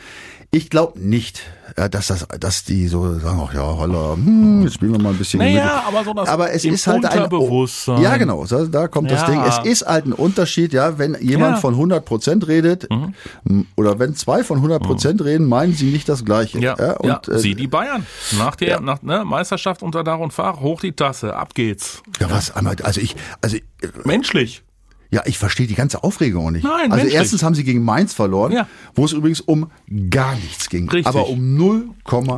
[0.51, 1.43] Ich glaube nicht,
[1.75, 5.17] dass das, dass die so sagen, ach ja, holla, hm, jetzt spielen wir mal ein
[5.17, 5.37] bisschen.
[5.37, 8.01] Naja, aber so das aber es ist halt ein Bewusstsein.
[8.01, 9.17] Ja, genau, da, da kommt ja.
[9.17, 9.39] das Ding.
[9.41, 11.61] Es ist halt ein Unterschied, ja, wenn jemand ja.
[11.61, 13.67] von 100 Prozent redet mhm.
[13.75, 15.25] oder wenn zwei von 100 Prozent mhm.
[15.27, 16.57] reden, meinen sie nicht das Gleiche.
[16.57, 17.33] Ja, ja, und, ja.
[17.33, 18.07] Äh, sie die Bayern
[18.39, 22.01] nach der nach, ne, Meisterschaft unter Dach und Fach hoch die Tasse, ab geht's.
[22.19, 22.51] Ja, was?
[22.55, 23.57] Also ich, also
[24.03, 24.63] menschlich.
[25.11, 26.63] Ja, ich verstehe die ganze Aufregung auch nicht.
[26.63, 27.15] Nein, also menschlich.
[27.15, 28.67] erstens haben sie gegen Mainz verloren, ja.
[28.93, 29.71] wo es übrigens um
[30.09, 30.87] gar nichts ging.
[30.87, 31.07] Richtig.
[31.07, 31.89] Aber um 0,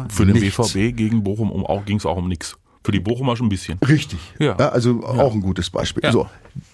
[0.10, 0.55] Für den nichts.
[0.55, 2.55] BVB gegen Bochum um, auch, ging es auch um nichts.
[2.84, 3.77] Für die Bochumer schon ein bisschen.
[3.88, 4.19] Richtig.
[4.39, 4.55] Ja.
[4.57, 5.07] ja also ja.
[5.07, 6.03] auch ein gutes Beispiel.
[6.03, 6.12] Ja.
[6.12, 6.27] So.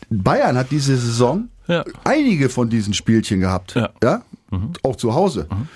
[0.09, 1.49] Bayern hat diese Saison
[2.03, 3.75] einige von diesen Spielchen gehabt.
[3.75, 4.23] Ja.
[4.51, 4.71] Mhm.
[4.83, 5.47] Auch zu Hause.
[5.51, 5.67] Mhm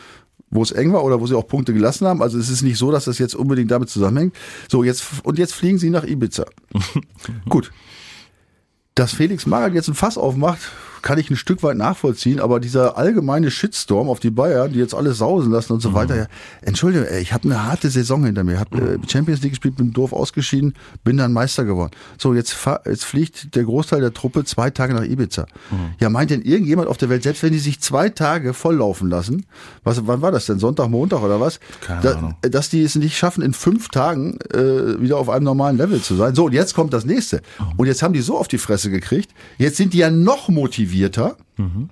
[0.51, 2.21] wo es eng war oder wo sie auch Punkte gelassen haben.
[2.21, 4.35] Also es ist nicht so, dass das jetzt unbedingt damit zusammenhängt.
[4.69, 6.45] So, jetzt, und jetzt fliegen sie nach Ibiza.
[7.49, 7.71] Gut.
[8.95, 10.59] Dass Felix Magath jetzt ein Fass aufmacht,
[11.01, 14.93] kann ich ein Stück weit nachvollziehen, aber dieser allgemeine Shitstorm auf die Bayern, die jetzt
[14.93, 15.93] alles sausen lassen und so mhm.
[15.95, 16.25] weiter, ja,
[16.61, 19.93] entschuldige, ey, ich habe eine harte Saison hinter mir, habe äh, Champions League gespielt, bin
[19.93, 21.91] doof ausgeschieden, bin dann Meister geworden.
[22.17, 25.45] So, jetzt, jetzt fliegt der Großteil der Truppe zwei Tage nach Ibiza.
[25.71, 25.75] Mhm.
[25.99, 29.45] Ja, meint denn irgendjemand auf der Welt, selbst wenn die sich zwei Tage volllaufen lassen,
[29.83, 31.59] was, wann war das denn, Sonntag, Montag oder was?
[31.81, 32.35] Keine da, Ahnung.
[32.41, 36.15] Dass die es nicht schaffen, in fünf Tagen äh, wieder auf einem normalen Level zu
[36.15, 36.35] sein.
[36.35, 37.37] So, und jetzt kommt das nächste.
[37.37, 37.65] Mhm.
[37.77, 40.90] Und jetzt haben die so auf die Fresse gekriegt, jetzt sind die ja noch motiviert
[40.91, 41.89] motivierter, mhm.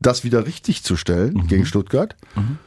[0.00, 1.46] das wieder richtig zu stellen mhm.
[1.46, 2.16] gegen Stuttgart.
[2.34, 2.58] Mhm.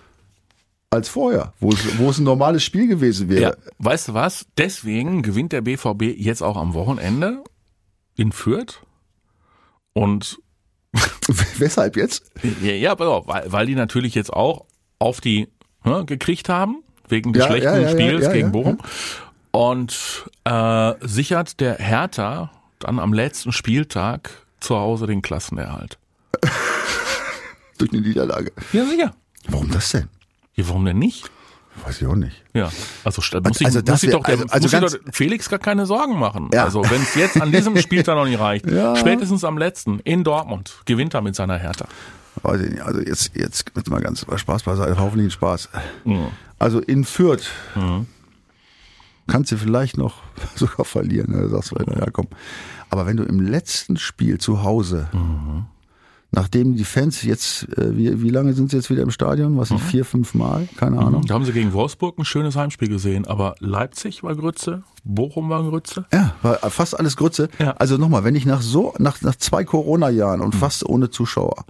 [0.89, 3.41] Als vorher, wo es, wo es ein normales Spiel gewesen wäre.
[3.41, 4.45] Ja, weißt du was?
[4.57, 7.43] Deswegen gewinnt der BVB jetzt auch am Wochenende
[8.15, 8.81] in Fürth.
[9.93, 10.39] Und
[11.57, 12.31] weshalb jetzt?
[12.61, 14.65] Ja, ja pass auf, weil, weil die natürlich jetzt auch
[14.99, 15.49] auf die
[15.81, 18.77] hm, gekriegt haben, wegen des ja, schlechten ja, Spiels gegen Bochum.
[19.51, 25.97] Und äh, sichert der Hertha dann am letzten Spieltag zu Hause den Klassenerhalt.
[27.77, 28.51] Durch eine Niederlage.
[28.73, 29.13] Ja, sicher.
[29.47, 30.09] Warum das denn?
[30.55, 31.29] Ja, warum denn nicht?
[31.83, 32.41] Weiß ich auch nicht.
[32.53, 32.71] Ja,
[33.03, 35.59] also muss ich, also muss ich doch, der, also, also muss ich doch Felix gar
[35.59, 36.49] keine Sorgen machen.
[36.53, 36.63] Ja.
[36.63, 38.95] Also wenn es jetzt an diesem Spieltag noch nicht reicht, ja.
[38.95, 41.85] spätestens am letzten in Dortmund gewinnt er mit seiner Hertha.
[42.41, 42.81] Weiß ich nicht.
[42.81, 45.69] Also jetzt, jetzt jetzt mal ganz Spaß beiseite, hoffentlich Spaß.
[46.05, 46.27] Mhm.
[46.59, 48.07] Also in Fürth mhm.
[49.27, 50.23] kannst du vielleicht noch
[50.55, 51.33] sogar verlieren.
[51.33, 51.49] Ne?
[51.49, 52.27] Sagst du, ja komm.
[52.95, 55.65] Aber wenn du im letzten Spiel zu Hause, mhm.
[56.31, 59.57] nachdem die Fans jetzt, äh, wie, wie lange sind sie jetzt wieder im Stadion?
[59.57, 59.79] Was, mhm.
[59.79, 60.69] vier, fünf Mal?
[60.77, 61.25] Keine Ahnung.
[61.25, 65.63] Da haben sie gegen Wolfsburg ein schönes Heimspiel gesehen, aber Leipzig war Grütze, Bochum war
[65.63, 66.05] Grütze.
[66.11, 67.47] Ja, war fast alles Grütze.
[67.59, 67.75] Ja.
[67.77, 70.59] Also nochmal, wenn ich nach so, nach, nach zwei Corona-Jahren und mhm.
[70.59, 71.65] fast ohne Zuschauer,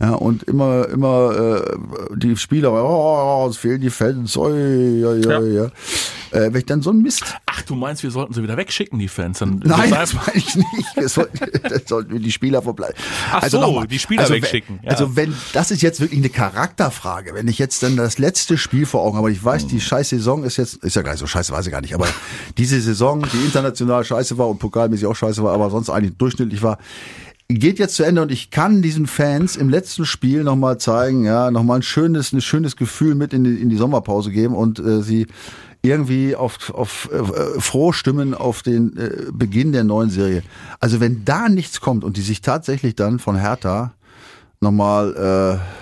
[0.00, 1.76] ja, und immer, immer äh,
[2.16, 5.64] die Spieler, oh, es fehlen die Fans, oi, oi, oi, ja.
[5.64, 5.70] ja.
[6.32, 7.36] Äh, wenn ich dann so ein Mist.
[7.46, 9.40] Ach, du meinst, wir sollten sie wieder wegschicken, die Fans?
[9.40, 10.68] Dann Nein, das meine ich nicht.
[11.02, 11.14] Das
[11.86, 12.94] sollten, wir die Spieler verbleiben.
[13.30, 14.80] Ach also so, mal, die Spieler also, wegschicken.
[14.82, 14.90] Ja.
[14.90, 17.34] Also wenn, das ist jetzt wirklich eine Charakterfrage.
[17.34, 20.44] Wenn ich jetzt dann das letzte Spiel vor Augen habe, ich weiß, die scheiß Saison
[20.44, 22.08] ist jetzt, ist ja gar nicht so scheiße, weiß ich gar nicht, aber
[22.56, 26.62] diese Saison, die international scheiße war und pokalmäßig auch scheiße war, aber sonst eigentlich durchschnittlich
[26.62, 26.78] war,
[27.48, 31.50] geht jetzt zu Ende und ich kann diesen Fans im letzten Spiel nochmal zeigen, ja,
[31.50, 35.02] nochmal ein schönes, ein schönes Gefühl mit in die, in die Sommerpause geben und äh,
[35.02, 35.26] sie
[35.82, 40.42] irgendwie auf, auf äh, froh stimmen auf den äh, Beginn der neuen Serie.
[40.80, 43.92] Also wenn da nichts kommt und die sich tatsächlich dann von Hertha
[44.60, 45.81] nochmal äh,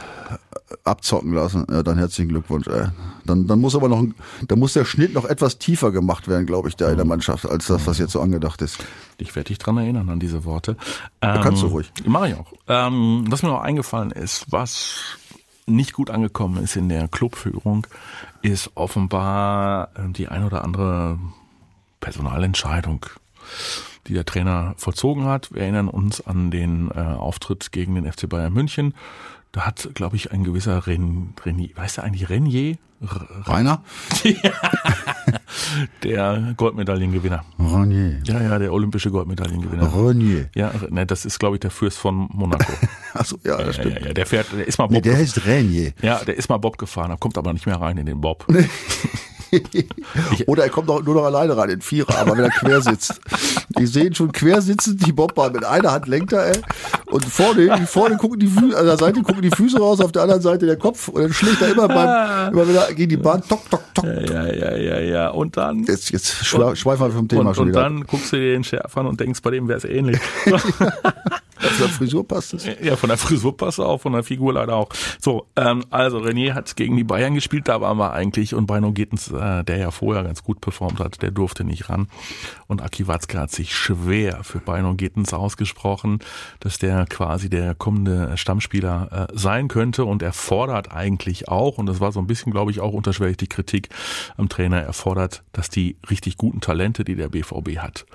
[0.84, 2.66] abzocken lassen, ja, dann herzlichen Glückwunsch.
[2.66, 2.88] Ey.
[3.24, 4.04] Dann, dann muss aber noch,
[4.46, 7.46] dann muss der Schnitt noch etwas tiefer gemacht werden, glaube ich, da in der Mannschaft,
[7.46, 8.78] als das, was jetzt so angedacht ist.
[9.18, 10.76] Ich werde dich dran erinnern an diese Worte.
[11.20, 11.92] Ähm, kannst du ruhig.
[12.06, 12.52] Mache ich auch.
[12.68, 15.18] Ähm, was mir noch eingefallen ist, was
[15.66, 17.86] nicht gut angekommen ist in der Clubführung,
[18.42, 21.18] ist offenbar äh, die ein oder andere
[22.00, 23.06] Personalentscheidung,
[24.06, 25.52] die der Trainer vollzogen hat.
[25.52, 28.94] Wir erinnern uns an den äh, Auftritt gegen den FC Bayern München.
[29.52, 32.76] Da hat, glaube ich, ein gewisser Ren, Renier, weißt du eigentlich Renier?
[33.46, 33.82] Rainer?
[36.02, 37.44] der Goldmedaillengewinner.
[37.58, 38.20] Renier.
[38.24, 39.92] Ja, ja, der olympische Goldmedaillengewinner.
[39.92, 40.50] Renier.
[40.54, 42.72] Ja, ne, das ist, glaube ich, der Fürst von Monaco.
[43.14, 44.00] Achso, ja, das ja, stimmt.
[44.00, 44.92] Ja, ja, der fährt, der ist mal Bob.
[44.92, 45.92] Nee, der heißt Renier.
[46.02, 48.44] Ja, der ist mal Bob gefahren, kommt aber nicht mehr rein in den Bob.
[48.48, 48.68] Nee.
[50.46, 53.20] Oder er kommt auch nur noch alleine rein in Vierer, aber wenn er quer sitzt.
[53.78, 56.62] Ich sehe ihn schon quer sitzen, die Bobbahn mit einer Hand lenkt er, ey.
[57.06, 60.22] Und vorne, vorne gucken die Füße, an der Seite gucken die Füße raus, auf der
[60.22, 61.08] anderen Seite der Kopf.
[61.08, 64.04] Und dann schlägt er immer beim, immer wieder gegen die Bahn, tok, tok, tok.
[64.04, 65.28] Ja, ja, ja, ja.
[65.30, 65.84] Und dann.
[65.84, 67.82] Jetzt, jetzt schweifen wir vom Thema und, schon und wieder.
[67.82, 70.20] dann guckst du dir den Schärf an und denkst, bei dem wäre es ähnlich.
[71.62, 72.66] Auf der Frisur passt es.
[72.82, 74.88] Ja, von der Frisur passt er auch, von der Figur leider auch.
[75.20, 78.92] So, ähm, also René hat gegen die Bayern gespielt, da waren wir eigentlich und Beino
[78.92, 82.08] Gittens, äh, der ja vorher ganz gut performt hat, der durfte nicht ran.
[82.66, 86.20] Und Aki Watzke hat sich schwer für Beino Gittens ausgesprochen,
[86.60, 91.86] dass der quasi der kommende Stammspieler äh, sein könnte und er fordert eigentlich auch, und
[91.86, 93.88] das war so ein bisschen, glaube ich, auch unterschwellig die Kritik
[94.36, 98.06] am Trainer, er fordert, dass die richtig guten Talente, die der BVB hat,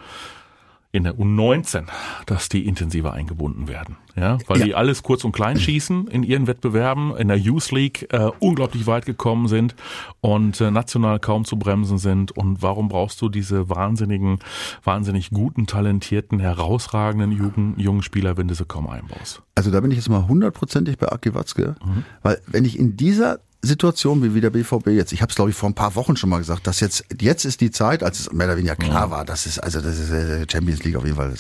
[0.96, 1.84] in der U19,
[2.26, 3.98] dass die intensiver eingebunden werden.
[4.16, 4.66] Ja, weil Ja.
[4.66, 8.88] die alles kurz und klein schießen in ihren Wettbewerben, in der Youth League äh, unglaublich
[8.88, 9.76] weit gekommen sind
[10.22, 12.32] und äh, national kaum zu bremsen sind.
[12.32, 14.40] Und warum brauchst du diese wahnsinnigen,
[14.86, 19.42] wahnsinnig guten, talentierten, herausragenden Jugend, jungen Spieler, wenn du sie kaum einbaust?
[19.54, 21.76] Also da bin ich jetzt mal hundertprozentig bei Aki Watzke,
[22.24, 25.52] weil wenn ich in dieser Situation wie wie der BVB jetzt, ich habe es glaube
[25.52, 28.20] ich vor ein paar Wochen schon mal gesagt, dass jetzt jetzt ist die Zeit, als
[28.20, 31.04] es mehr oder weniger klar war, das ist also das ist äh, Champions League auf
[31.04, 31.34] jeden Fall,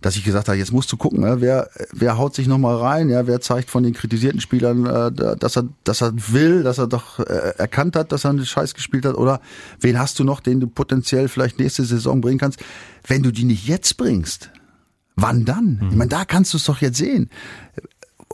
[0.00, 2.76] dass ich gesagt habe, jetzt musst du gucken, ne, wer wer haut sich noch mal
[2.76, 6.78] rein, ja, wer zeigt von den kritisierten Spielern, äh, dass er dass er will, dass
[6.78, 9.40] er doch äh, erkannt hat, dass er einen Scheiß gespielt hat oder
[9.80, 12.60] wen hast du noch, den du potenziell vielleicht nächste Saison bringen kannst,
[13.06, 14.50] wenn du die nicht jetzt bringst,
[15.16, 15.88] Wann dann?
[15.90, 17.28] Ich meine, da kannst du es doch jetzt sehen.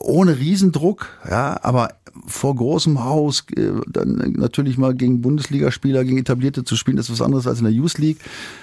[0.00, 1.90] Ohne Riesendruck, ja, aber
[2.26, 7.12] vor großem Haus, äh, dann natürlich mal gegen Bundesligaspieler, gegen Etablierte zu spielen, das ist
[7.12, 8.18] was anderes als in der Youth League.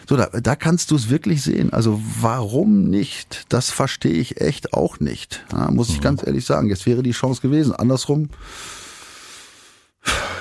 [0.08, 1.74] So, da, da kannst du es wirklich sehen.
[1.74, 3.46] Also warum nicht?
[3.50, 5.46] Das verstehe ich echt auch nicht.
[5.52, 6.70] Ja, muss ich ganz ehrlich sagen.
[6.70, 7.74] Jetzt wäre die Chance gewesen.
[7.74, 8.30] Andersrum,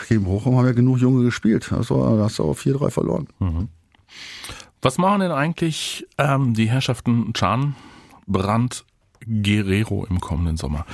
[0.08, 1.72] gegen Bochum haben ja genug Junge gespielt.
[1.72, 3.28] Also, da hast du auch 4-3 verloren.
[4.82, 7.74] Was machen denn eigentlich ähm, die Herrschaften Can,
[8.26, 8.84] Brandt,
[9.26, 10.86] Guerrero im kommenden Sommer?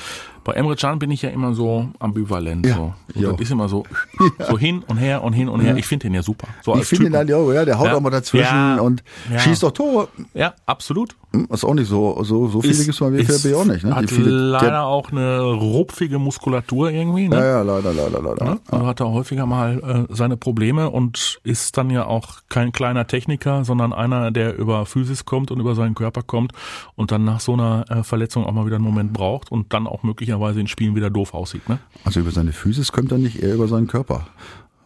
[0.45, 2.65] Bei Emre Can bin ich ja immer so ambivalent.
[2.67, 2.95] Ja, so.
[3.15, 3.85] so das ist immer so,
[4.49, 5.77] so hin und her und hin und her.
[5.77, 6.49] Ich finde den ja super.
[6.63, 7.17] So Ich finde ihn Typen.
[7.19, 7.95] halt ja, auch, ja, der haut Ja.
[7.97, 8.79] auch mal dazwischen Ja.
[8.81, 9.39] und Ja.
[9.39, 10.09] schießt doch Tore.
[10.35, 11.15] Ja, absolut.
[11.33, 13.95] Hm, Ist auch nicht so, so, so viele gibt's beim ist- BVB auch nicht, ne?
[13.95, 17.29] Hat viele, leider der, auch eine rupfige Muskulatur irgendwie.
[17.29, 17.37] Ne?
[17.37, 18.45] ja, ja, leider, leider, leider.
[18.45, 18.61] Ne?
[18.69, 23.07] Also hat er häufiger mal äh, seine Probleme und ist dann ja auch kein kleiner
[23.07, 26.53] Techniker, sondern einer, der über Physis kommt und über seinen Körper kommt
[26.97, 29.87] und dann nach so einer äh, Verletzung auch mal wieder einen Moment braucht und dann
[29.87, 31.69] auch möglicherweise in Spielen wieder doof aussieht.
[31.69, 31.79] Ne?
[32.05, 34.27] Also über seine Physis kommt er nicht, eher über seinen Körper.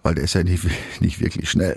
[0.03, 0.65] Weil der ist ja nicht,
[1.01, 1.77] nicht wirklich schnell.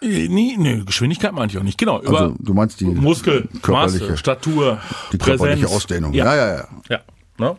[0.00, 1.76] Äh, Nee, nee, Geschwindigkeit meinte ich auch nicht.
[1.78, 4.80] Genau, über Also du meinst die Muskel, körperliche- Maße, Statur,
[5.12, 5.40] die Präsenz.
[5.40, 6.12] körperliche Ausdehnung.
[6.12, 6.68] Ja, ja, ja.
[6.88, 7.00] Ja.
[7.38, 7.56] Ne?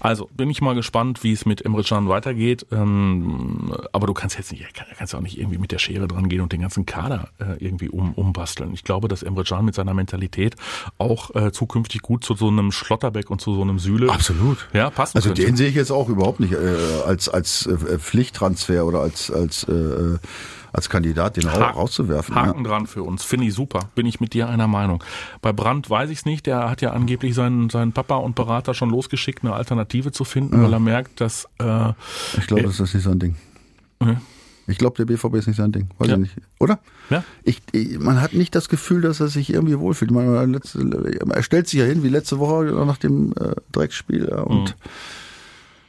[0.00, 2.66] Also bin ich mal gespannt, wie es mit Emre Can weitergeht.
[2.72, 6.28] Ähm, aber du kannst jetzt nicht, kann- kannst auch nicht irgendwie mit der Schere dran
[6.28, 8.72] gehen und den ganzen Kader äh, irgendwie um, umbasteln.
[8.74, 10.56] Ich glaube, dass Emre Can mit seiner Mentalität
[10.98, 14.68] auch äh, zukünftig gut zu so einem Schlotterbeck und zu so einem Süle Absolut.
[14.72, 15.42] ja, passen Also könnte.
[15.46, 19.64] den sehe ich jetzt auch überhaupt nicht äh, als als äh, Pflichttransfer oder als als
[19.64, 20.18] äh,
[20.74, 22.34] als Kandidat, den Ha- auch rauszuwerfen.
[22.34, 22.46] Ja.
[22.46, 23.88] Haken dran für uns, finde ich super.
[23.94, 25.02] Bin ich mit dir einer Meinung.
[25.40, 26.46] Bei Brandt weiß ich es nicht.
[26.46, 30.62] Der hat ja angeblich seinen, seinen Papa und Berater schon losgeschickt, eine Alternative zu finden,
[30.62, 31.90] weil er merkt, dass äh,
[32.38, 33.36] Ich glaube, das ist nicht sein Ding.
[34.00, 34.16] Mhm.
[34.66, 35.90] Ich glaube, der BVB ist nicht sein Ding.
[35.98, 36.14] Weiß Ja.
[36.14, 36.36] ich nicht.
[36.58, 36.78] Oder?
[37.10, 40.10] ja, Ich, ich, man hat nicht das Gefühl, dass er sich irgendwie wohlfühlt.
[40.10, 40.80] Ich meine, letzte,
[41.30, 44.28] er stellt sich ja hin wie letzte Woche nach dem äh, Drecksspiel.
[44.30, 44.74] Ja, und Mhm.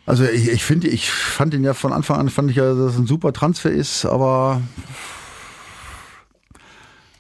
[0.06, 2.94] Also ich, ich finde, ich fand ihn ja von Anfang an fand ich ja, dass
[2.94, 4.62] es ein super Transfer ist, aber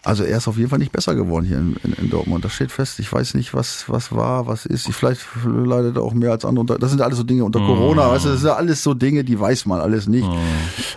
[0.03, 2.45] also er ist auf jeden Fall nicht besser geworden hier in, in, in Dortmund.
[2.45, 2.99] Das steht fest.
[2.99, 4.87] Ich weiß nicht, was was war, was ist.
[4.87, 6.61] Ich vielleicht leidet er auch mehr als andere.
[6.61, 8.11] Unter, das sind alles so Dinge unter Corona.
[8.11, 10.27] Weißt du, das sind ja alles so Dinge, die weiß man alles nicht.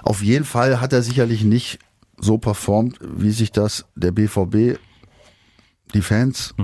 [0.02, 1.78] Auf jeden Fall hat er sicherlich nicht
[2.18, 4.78] so performt, wie sich das der BVB,
[5.94, 6.54] die Fans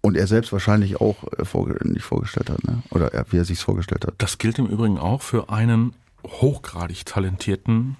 [0.00, 2.82] und er selbst wahrscheinlich auch äh, nicht vorgestellt hat, ne?
[2.90, 4.14] Oder er, wie er sich vorgestellt hat.
[4.18, 7.96] Das gilt im Übrigen auch für einen hochgradig talentierten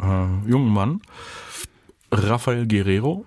[0.00, 1.00] äh, jungen Mann,
[2.10, 3.24] Rafael Guerrero,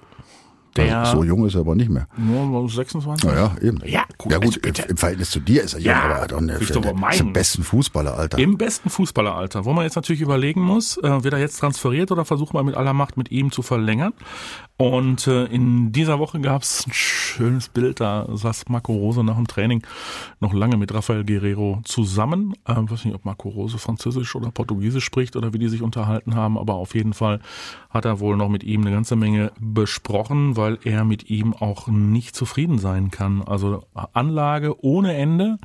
[0.76, 2.08] der Also, so jung ist er aber nicht mehr.
[2.18, 3.30] nur 26.
[3.30, 3.80] Naja, eben.
[3.86, 6.28] Ja, gut, ja gut also im, im Verhältnis zu dir ist er jung, Ja, aber
[6.28, 7.34] doch ne, ich der, ist der meinen.
[7.34, 8.38] besten Fußballer, Alter.
[8.38, 12.26] Im besten Fußballeralter, wo man jetzt natürlich überlegen muss, äh, wird er jetzt transferiert oder
[12.26, 14.14] versucht man mit aller Macht mit ihm zu verlängern.
[14.78, 19.36] Und äh, in dieser Woche gab es ein schönes Bild, da saß Marco Rose nach
[19.36, 19.84] dem Training
[20.40, 22.54] noch lange mit Rafael Guerrero zusammen.
[22.66, 26.34] Äh, weiß nicht, ob Marco Rose Französisch oder Portugiesisch spricht oder wie die sich unterhalten
[26.36, 27.42] haben, aber auf jeden Fall
[27.92, 31.88] hat er wohl noch mit ihm eine ganze Menge besprochen, weil er mit ihm auch
[31.88, 33.42] nicht zufrieden sein kann.
[33.42, 35.58] Also Anlage ohne Ende,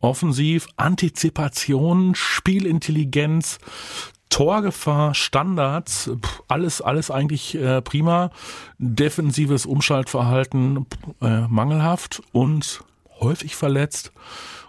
[0.00, 3.58] offensiv, Antizipation, Spielintelligenz,
[4.28, 6.10] Torgefahr, Standards,
[6.48, 8.30] alles, alles eigentlich äh, prima.
[8.78, 10.86] Defensives Umschaltverhalten
[11.22, 12.82] äh, mangelhaft und
[13.20, 14.12] häufig verletzt.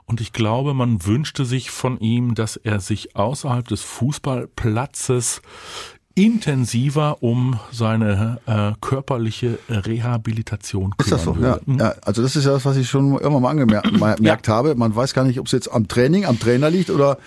[0.05, 5.41] Und ich glaube, man wünschte sich von ihm, dass er sich außerhalb des Fußballplatzes
[6.16, 11.38] intensiver um seine äh, körperliche Rehabilitation kümmern Ist das so?
[11.41, 11.93] Ja, ja.
[12.03, 14.76] Also das ist ja das, was ich schon immer mal angemerkt gemerkt habe.
[14.76, 17.18] Man weiß gar nicht, ob es jetzt am Training, am Trainer liegt oder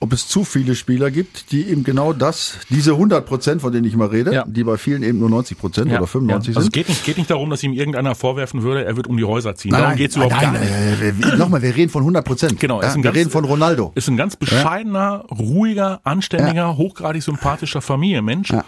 [0.00, 3.86] ob es zu viele Spieler gibt, die eben genau das, diese 100 Prozent, von denen
[3.86, 4.44] ich mal rede, Ja.
[4.46, 6.56] die bei vielen eben nur 90 Prozent Ja, oder 95 ja.
[6.58, 6.74] Also es sind.
[6.74, 9.54] geht nicht, geht nicht darum, dass ihm irgendeiner vorwerfen würde, er wird um die Häuser
[9.54, 9.70] ziehen.
[9.70, 10.70] Darum geht's überhaupt nein, nicht.
[11.00, 12.60] nein, wir- Nochmal, wir reden von 100 Prozent.
[12.60, 13.92] Genau, ja, wir ganz- reden von Ronaldo.
[13.94, 18.33] Ist ein ganz bescheidener, ruhiger, anständiger, hochgradig sympathischer Familienmensch.
[18.42, 18.64] Ja.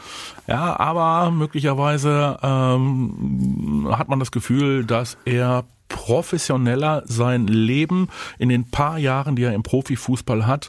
[0.47, 0.79] Ja.
[0.79, 8.09] aber möglicherweise ähm, hat man das Gefühl, dass er professioneller sein Leben
[8.39, 10.69] in den paar Jahren, die er im Profifußball hat,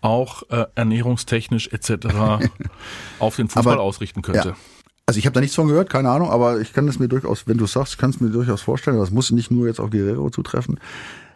[0.00, 2.06] auch äh, ernährungstechnisch etc.
[3.18, 4.48] auf den Fußball Aber- ausrichten könnte.
[4.50, 4.56] Ja.
[5.06, 7.46] Also ich habe da nichts von gehört, keine Ahnung, aber ich kann es mir durchaus,
[7.46, 10.30] wenn du sagst, kann es mir durchaus vorstellen, das muss nicht nur jetzt auf Guerrero
[10.30, 10.80] zutreffen.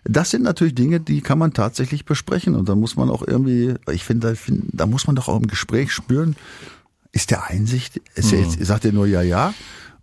[0.04, 3.74] Das sind natürlich Dinge, die kann man tatsächlich besprechen und da muss man auch irgendwie,
[3.90, 6.34] ich finde, da, find, da muss man doch auch im Gespräch spüren,
[7.12, 9.54] ist der Einsicht, ist er jetzt, sagt er nur ja, ja,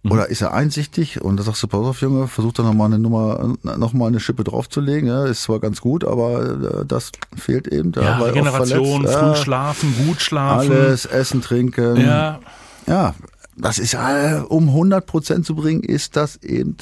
[0.10, 2.99] oder ist er einsichtig und da sagst du, pass auf, Junge, versuch da nochmal eine
[2.99, 7.91] Nummer, nochmal eine Schippe draufzulegen, ja, ist zwar ganz gut, aber äh, das fehlt eben.
[7.91, 10.72] da Ja, oft Regeneration, früh Ja, schlafen, gut schlafen.
[10.72, 11.97] Alles, Essen, Trinken.
[11.97, 12.39] Ja,
[12.86, 13.16] Ja,
[13.58, 16.78] das ist, äh, um 100 Prozent zu bringen, ist das eben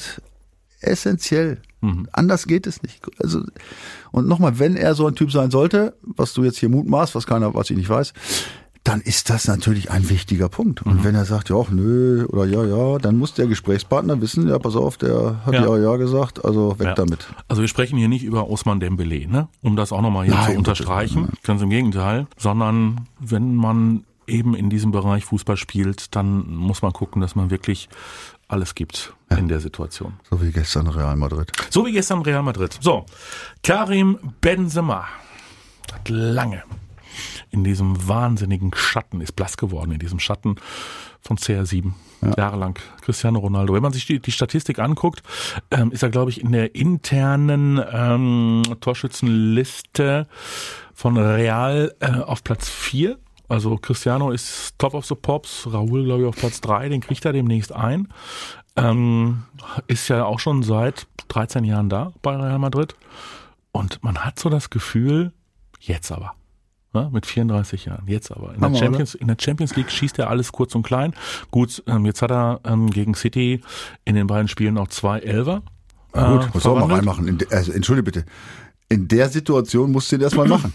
[0.80, 1.62] essentiell.
[1.80, 2.08] Mhm.
[2.12, 3.00] Anders geht es nicht.
[3.18, 3.42] Also,
[4.10, 7.26] und nochmal, wenn er so ein Typ sein sollte, was du jetzt hier mutmaßt, was
[7.26, 8.12] keiner, was ich nicht weiß,
[8.84, 10.84] dann ist das natürlich ein wichtiger Punkt.
[10.84, 10.92] Mhm.
[10.92, 14.46] Und wenn er sagt, ja, ach, nö, oder ja, ja, dann muss der Gesprächspartner wissen,
[14.46, 15.64] ja, pass auf, der hat Ja.
[15.64, 16.94] ja, ja gesagt, also weg Ja.
[16.94, 17.26] damit.
[17.48, 19.48] Also wir sprechen hier nicht über Osman Dembele, ne?
[19.62, 24.54] um das auch nochmal hier Nein, zu unterstreichen, ganz im Gegenteil, sondern wenn man eben
[24.54, 27.88] in diesem Bereich Fußball spielt, dann muss man gucken, dass man wirklich
[28.48, 30.14] alles gibt in der Situation.
[30.30, 31.50] So wie gestern Real Madrid.
[31.70, 32.78] So wie gestern Real Madrid.
[32.80, 33.04] So,
[33.62, 35.06] Karim Benzema
[35.92, 36.62] hat lange
[37.50, 40.56] in diesem wahnsinnigen Schatten, ist blass geworden, in diesem Schatten
[41.20, 41.92] von CR7.
[42.36, 43.74] Jahrelang Cristiano Ronaldo.
[43.74, 45.22] Wenn man sich die, die Statistik anguckt,
[45.70, 50.26] ähm, ist er, glaube ich, in der internen ähm, Torschützenliste
[50.94, 53.18] von Real äh, auf Platz 4.
[53.48, 57.24] Also Cristiano ist Top of the Pops, Raúl, glaube ich, auf Platz 3, den kriegt
[57.24, 58.08] er demnächst ein.
[58.76, 59.44] Ähm,
[59.86, 62.94] ist ja auch schon seit 13 Jahren da bei Real Madrid.
[63.72, 65.32] Und man hat so das Gefühl,
[65.80, 66.34] jetzt aber.
[66.94, 68.54] Ne, mit 34 Jahren, jetzt aber.
[68.54, 71.12] In der, Hammer, Champions, in der Champions League schießt er alles kurz und klein.
[71.50, 73.60] Gut, ähm, jetzt hat er ähm, gegen City
[74.04, 75.62] in den beiden Spielen auch zwei Elfer.
[76.14, 76.98] Na gut, äh, muss auch mal verwandelt.
[77.00, 77.26] reinmachen.
[77.28, 78.24] In de- Also, entschuldige bitte.
[78.88, 80.72] In der Situation musst du den erstmal machen.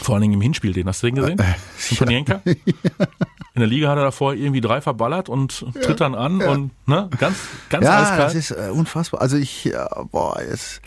[0.00, 1.38] Vor allen Dingen im Hinspiel, den hast du den gesehen?
[1.40, 2.40] Äh, Panienka?
[2.44, 7.10] In der Liga hat er davor irgendwie drei verballert und tritt dann an und ne,
[7.18, 7.36] ganz,
[7.68, 8.20] ganz Ja, eiskalt.
[8.26, 9.20] das ist äh, unfassbar.
[9.20, 10.80] Also ich, ja, boah, jetzt,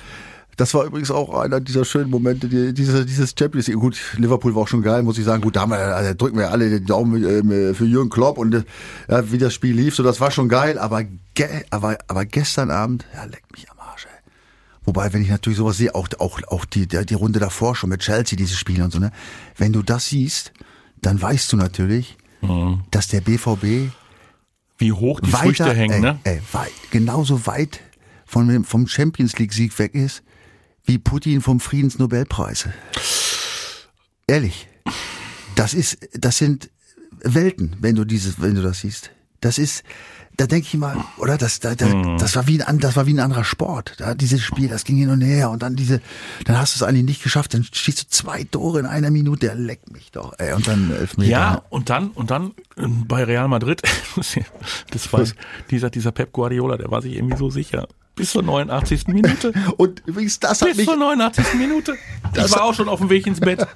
[0.57, 3.79] das war übrigens auch einer dieser schönen Momente, die, diese, dieses Champions League.
[3.79, 5.41] Gut, Liverpool war auch schon geil, muss ich sagen.
[5.41, 8.53] Gut, da haben wir, also drücken wir alle den Daumen ähm, für Jürgen Klopp und
[8.53, 8.63] äh,
[9.09, 10.77] ja, wie das Spiel lief, so das war schon geil.
[10.77, 14.05] Aber, ge aber, aber gestern Abend, ja, leck mich am Arsch.
[14.05, 14.31] Ey.
[14.85, 17.89] Wobei, wenn ich natürlich sowas sehe, auch, auch, auch die, der- die Runde davor schon
[17.89, 19.11] mit Chelsea, diese Spiele und so, ne?
[19.57, 20.51] Wenn du das siehst,
[21.01, 22.81] dann weißt du natürlich, Mhm.
[22.91, 23.89] dass der BVB
[24.77, 26.19] Wie hoch die weiter, Früchte hängen, ey, ne?
[26.25, 27.79] ey, weit, genauso weit
[28.25, 30.23] von vom Champions League Sieg weg ist,
[30.85, 32.67] wie Putin vom Friedensnobelpreis.
[34.27, 34.67] Ehrlich.
[35.55, 36.69] Das ist, das sind
[37.23, 39.11] Welten, wenn du dieses, wenn du das siehst.
[39.41, 39.83] Das ist,
[40.37, 42.17] da denke ich mal, oder das, da, da, Mhm.
[42.17, 43.95] das war wie ein, das war wie ein anderer Sport.
[43.97, 46.01] Da, dieses Spiel, das ging hin und her und dann diese,
[46.45, 49.45] dann hast du es eigentlich nicht geschafft, dann schießt du zwei Tore in einer Minute,
[49.47, 51.29] der leckt mich doch, ey, und dann Elfmeter.
[51.29, 53.81] Ja, und dann, und dann ähm, bei Real Madrid,
[54.91, 55.23] das war
[55.69, 57.87] dieser, dieser Pep Guardiola, der war sich irgendwie so sicher.
[58.15, 59.07] Bis zur 89.
[59.07, 59.53] Minute.
[59.77, 61.55] Und übrigens, das hat Bis mich, zur 89.
[61.55, 61.95] Minute.
[62.35, 63.65] Ich war auch schon auf dem Weg ins Bett.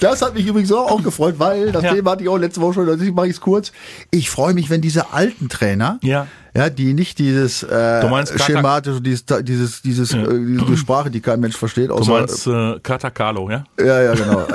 [0.00, 1.94] Das hat mich übrigens auch, auch gefreut, weil das Ja.
[1.94, 3.72] Thema hatte ich auch letzte Woche schon, deswegen mache ich es kurz.
[4.10, 6.26] Ich freue mich, wenn diese alten Trainer, Ja.
[6.54, 11.20] Ja, die nicht dieses äh, Du meinst schematische, dieses, dieses, dieses, äh, diese Sprache, die
[11.20, 13.64] kein Mensch versteht, Du außer meinst äh, Katakalo, ja?
[13.78, 14.46] ja, ja, genau.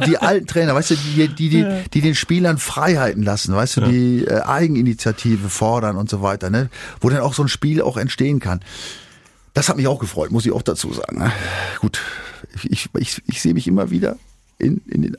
[0.06, 3.80] Die alten Trainer, weißt du, die, die, die, die den Spielern Freiheiten lassen, weißt du,
[3.82, 6.70] die äh, Eigeninitiative fordern und so weiter, ne?
[7.00, 8.60] Wo dann auch so ein Spiel auch entstehen kann.
[9.52, 11.18] Das hat mich auch gefreut, muss ich auch dazu sagen.
[11.18, 11.32] ne?
[11.80, 12.00] Gut,
[12.54, 14.16] ich, ich, ich, ich sehe mich immer wieder
[14.58, 15.16] in, in den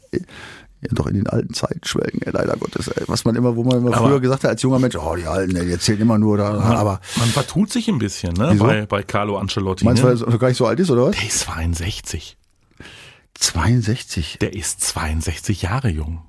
[0.81, 2.87] ja, doch in den alten Zeiten schwelgen, ey, leider Gottes.
[2.89, 3.03] Ey.
[3.07, 5.25] Was man immer, wo man immer Aber- früher gesagt hat als junger Mensch, oh, die
[5.25, 8.49] Alten, ey, die erzählen immer nur da, aber Man vertut sich ein bisschen, ne?
[8.51, 8.65] Wieso?
[8.65, 9.85] Bei, bei Carlo Ancelotti.
[9.85, 10.19] meinst du, ne?
[10.21, 11.15] weil er gar nicht so alt ist, oder was?
[11.15, 12.37] Der ist 62.
[13.39, 14.37] 62.
[14.39, 16.21] Der ist 62 Jahre jung.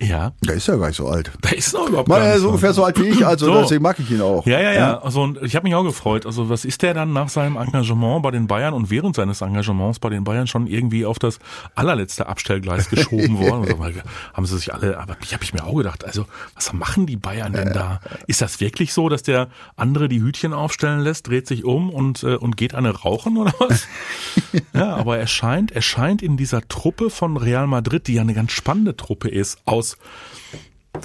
[0.00, 0.32] Ja.
[0.42, 1.30] Der ist ja gar nicht so alt.
[1.44, 2.48] Der ist noch überhaupt Mal, gar er nicht ist so.
[2.48, 3.60] ungefähr so alt wie ich, also So.
[3.60, 4.46] deswegen mag ich ihn auch.
[4.46, 4.98] Ja, ja, ja.
[5.02, 6.24] Also und ich habe mich auch gefreut.
[6.24, 9.98] Also was ist der dann nach seinem Engagement bei den Bayern und während seines Engagements
[9.98, 11.38] bei den Bayern schon irgendwie auf das
[11.74, 13.66] allerletzte Abstellgleis geschoben worden?
[13.82, 14.00] Also,
[14.32, 16.24] haben sie sich alle, aber ich habe ich mir auch gedacht, also
[16.54, 18.00] was machen die Bayern denn da?
[18.26, 22.22] Ist das wirklich so, dass der andere die Hütchen aufstellen lässt, dreht sich um und
[22.22, 23.86] äh, und geht eine rauchen oder was?
[24.74, 28.34] ja, aber er scheint, er scheint in dieser Truppe von Real Madrid, die ja eine
[28.34, 29.96] ganz spannende Truppe ist, aus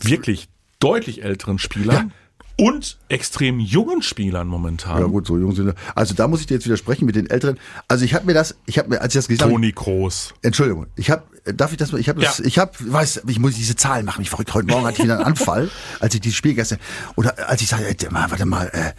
[0.01, 0.47] wirklich
[0.79, 2.13] deutlich älteren Spielern
[2.57, 4.99] und extrem jungen Spielern momentan.
[4.99, 5.73] Ja gut, so jung sind.
[5.95, 7.57] Also da muss ich dir jetzt widersprechen mit den Älteren.
[7.87, 10.33] Also ich habe mir das, ich habe mir, als ich das gesehen habe, Toni Kroos.
[10.41, 11.23] Entschuldigung, ich habe,
[11.53, 12.45] darf ich das mal, ich habe das, Ja.
[12.45, 14.53] ich habe, weiß, ich muss diese Zahlen machen, mich verrückt.
[14.53, 15.69] Heute Morgen hatte ich wieder einen Anfall,
[16.01, 16.79] als ich dieses Spiel gestern,
[17.15, 17.71] oder als ich
[18.11, 18.91] mal, warte mal, äh,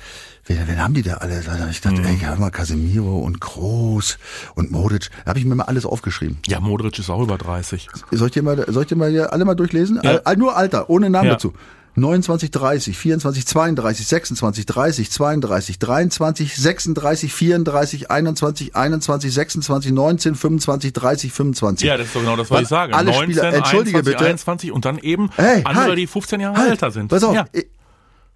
[0.47, 1.43] wen, wen haben die da alle?
[1.71, 4.19] Ich dachte, ey, hör mal, Casemiro und Groß
[4.55, 6.39] und Modric, da habe ich mir mal alles aufgeschrieben.
[6.47, 7.89] Ja, Modric ist auch über 30.
[8.11, 10.01] Soll ich dir mal, soll ich dir mal hier alle mal durchlesen?
[10.03, 10.17] Ja.
[10.25, 11.33] Al- nur Alter, ohne Namen Ja.
[11.35, 11.53] dazu.
[11.97, 20.93] 29, 30, 24, 32, 26, 30, 32, 23, 36, 34, 21, 21, 26, 19, 25,
[20.93, 21.89] 30, 25.
[21.89, 22.95] Ja, das ist doch genau das, was Wann ich sage.
[22.95, 24.25] alle 19, Spieler- entschuldige 21, bitte.
[24.25, 27.09] 21 und dann eben Hey, andere, halt, die 15 Jahre halt, älter sind.
[27.09, 27.65] Pass auf, Ja, äh,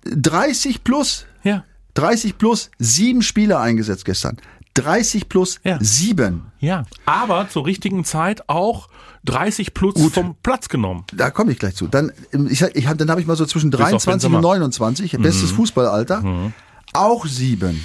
[0.04, 4.36] 30 plus, ja, 30 plus, sieben Spieler eingesetzt gestern.
[4.74, 5.78] 30 plus, Ja.
[5.80, 6.46] sieben.
[6.58, 6.84] ja.
[7.06, 8.88] Aber zur richtigen Zeit auch
[9.24, 11.04] 30 plus vom Platz genommen.
[11.14, 11.86] Da komme ich gleich zu.
[11.86, 14.38] Dann, ähm, ich, ich dann habe ich mal so zwischen auf 23 Benzema.
[14.38, 16.52] und 29, bestes Fußballalter,
[16.92, 17.80] auch sieben.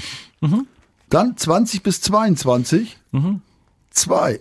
[1.10, 2.98] Dann 20 bis 22,
[3.92, 4.40] zwei.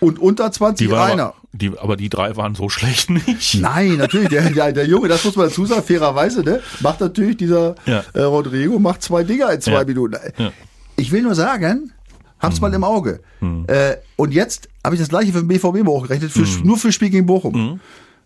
[0.00, 1.24] Und unter 20 Die waren einer.
[1.28, 3.60] aber, die, aber die drei waren so schlecht nicht.
[3.60, 7.36] Nein, natürlich, der, der, der Junge, das muss man dazu sagen, fairerweise, ne, macht natürlich
[7.36, 8.04] dieser Ja.
[8.14, 9.84] äh, Rodrigo, macht zwei Dinger in zwei Ja.
[9.84, 10.16] Minuten.
[10.38, 10.52] Ja.
[10.96, 11.92] Ich will nur sagen,
[12.40, 13.20] hab's mal im Auge.
[13.66, 17.10] Äh, und jetzt habe ich das gleiche für den BVB hochgerechnet, für, nur für Spiel
[17.10, 17.80] gegen Bochum.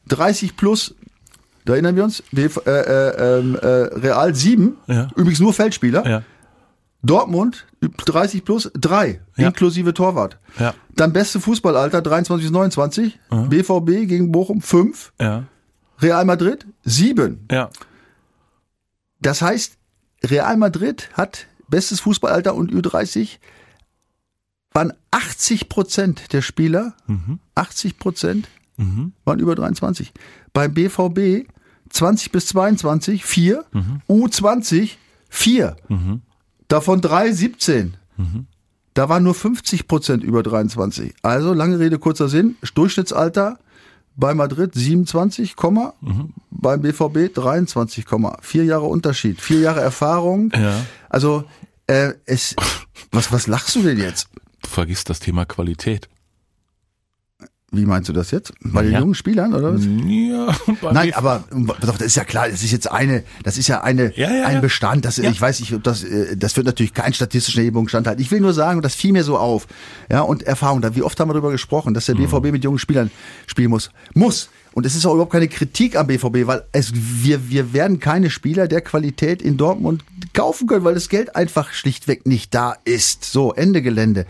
[0.09, 0.95] 30 plus,
[1.65, 5.09] da erinnern wir uns, BV, äh, äh, ähm, äh, Real 7, Ja.
[5.17, 6.23] übrigens nur Feldspieler.
[7.03, 9.49] Dortmund 30 plus 3, Ja.
[9.49, 10.39] inklusive Torwart.
[10.59, 15.45] ja, Dann beste Fußballalter 23 bis 29, BVB gegen Bochum 5, ja,
[16.01, 17.47] Real Madrid 7.
[17.51, 17.71] ja.
[19.21, 19.79] Das heißt,
[20.25, 23.39] Real Madrid hat bestes Fußballalter und Ü30
[24.73, 26.95] waren 80 Prozent der Spieler,
[27.55, 28.49] 80 Prozent
[29.25, 30.13] waren über 23.
[30.53, 31.47] Beim BVB
[31.91, 33.65] 20 bis 22 4,
[34.09, 34.97] U20
[35.29, 35.77] 4,
[36.73, 37.95] davon 3 17.
[38.95, 41.15] Da waren nur 50 Prozent über 23.
[41.23, 43.59] Also lange Rede kurzer Sinn, Durchschnittsalter
[44.17, 45.55] bei Madrid 27,
[46.51, 48.05] beim BVB 23,
[48.43, 50.53] vier Jahre Unterschied, vier Jahre Erfahrung.
[50.55, 50.85] Ja.
[51.09, 51.45] Also
[51.87, 52.55] äh, es,
[53.11, 54.29] was was lachst du denn jetzt?
[54.63, 56.09] Du vergisst das Thema Qualität.
[57.75, 58.53] Wie meinst du das jetzt?
[58.63, 59.01] Bei den Ja.
[59.01, 59.81] jungen Spielern oder was?
[59.85, 61.45] Ja, bei Nein, aber
[61.81, 64.31] pass auf, das ist ja klar, das ist jetzt eine, das ist ja eine, Ja,
[64.31, 64.61] ja, ein.
[64.61, 65.31] Bestand, das, Ja.
[65.31, 68.23] ich weiß nicht, ob das, äh, das wird natürlich kein statistischer Erhebung standhalten.
[68.23, 69.67] Ich will nur sagen, und das fiel mir so auf,
[70.11, 72.25] ja, und Erfahrung, da, wie oft haben wir darüber gesprochen, dass der Mhm.
[72.27, 73.11] BVB mit jungen Spielern
[73.47, 73.91] spielen muss.
[74.15, 74.51] Muss.
[74.75, 78.31] Und es ist auch überhaupt keine Kritik am BVB, weil es, wir, wir werden keine
[78.31, 83.25] Spieler der Qualität in Dortmund kaufen können, weil das Geld einfach schlichtweg nicht da ist.
[83.25, 84.27] So, Ende Gelände.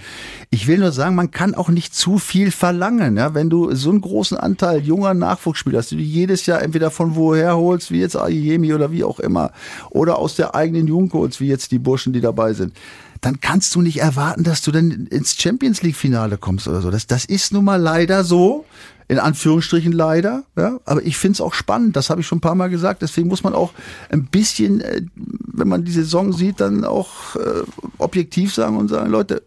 [0.51, 3.91] Ich will nur sagen, man kann auch nicht zu viel verlangen, ja, wenn du so
[3.91, 8.01] einen großen Anteil junger Nachwuchsspieler hast, die du jedes Jahr entweder von woher holst, wie
[8.01, 9.53] jetzt Ayemi oder wie auch immer,
[9.91, 12.75] oder aus der eigenen Jugend holst, wie jetzt die Burschen, die dabei sind
[13.23, 16.91] dann kannst du nicht erwarten, dass du dann ins Champions League Finale kommst oder so.
[16.91, 18.65] Das, das ist nun mal leider so.
[19.13, 22.55] In Anführungsstrichen leider, ja, aber ich find's auch spannend, das habe ich schon ein paar
[22.55, 23.03] Mal gesagt.
[23.03, 23.75] Deswegen muss man auch
[24.09, 27.63] ein bisschen, äh, wenn man die Saison sieht, dann auch äh,
[27.99, 29.43] objektiv sagen und sagen, Leute,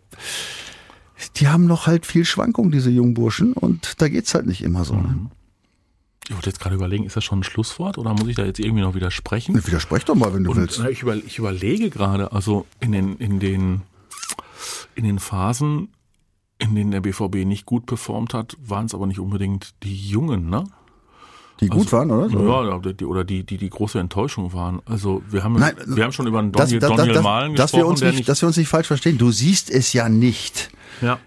[1.38, 4.86] die haben noch halt viel Schwankung, diese jungen Burschen, und da geht's halt nicht immer
[4.86, 4.98] so.
[4.98, 5.32] Ne?
[6.28, 8.60] Ich wollte jetzt gerade überlegen, ist das schon ein Schlusswort oder muss ich da jetzt
[8.60, 9.56] irgendwie noch widersprechen?
[9.66, 10.78] Widersprech doch mal, wenn du Und willst.
[10.78, 13.82] na, ich, über, ich überlege gerade, also in den, in den,
[14.94, 15.90] in den Phasen,
[16.58, 20.50] in denen der BVB nicht gut performt hat, waren es aber nicht unbedingt die Jungen,
[20.50, 20.64] ne?
[21.62, 22.30] Die gut waren, oder?
[22.30, 22.46] So.
[22.46, 24.82] Ja, oder die, oder die, die die große Enttäuschung waren.
[24.86, 27.72] Also wir haben, Nein, wir haben schon über einen Daniel, das, Daniel das, Malen dass,
[27.72, 29.18] gesprochen, wir uns nicht, dass wir uns nicht falsch verstehen.
[29.18, 30.70] Du siehst es ja nicht.
[31.02, 31.18] ja,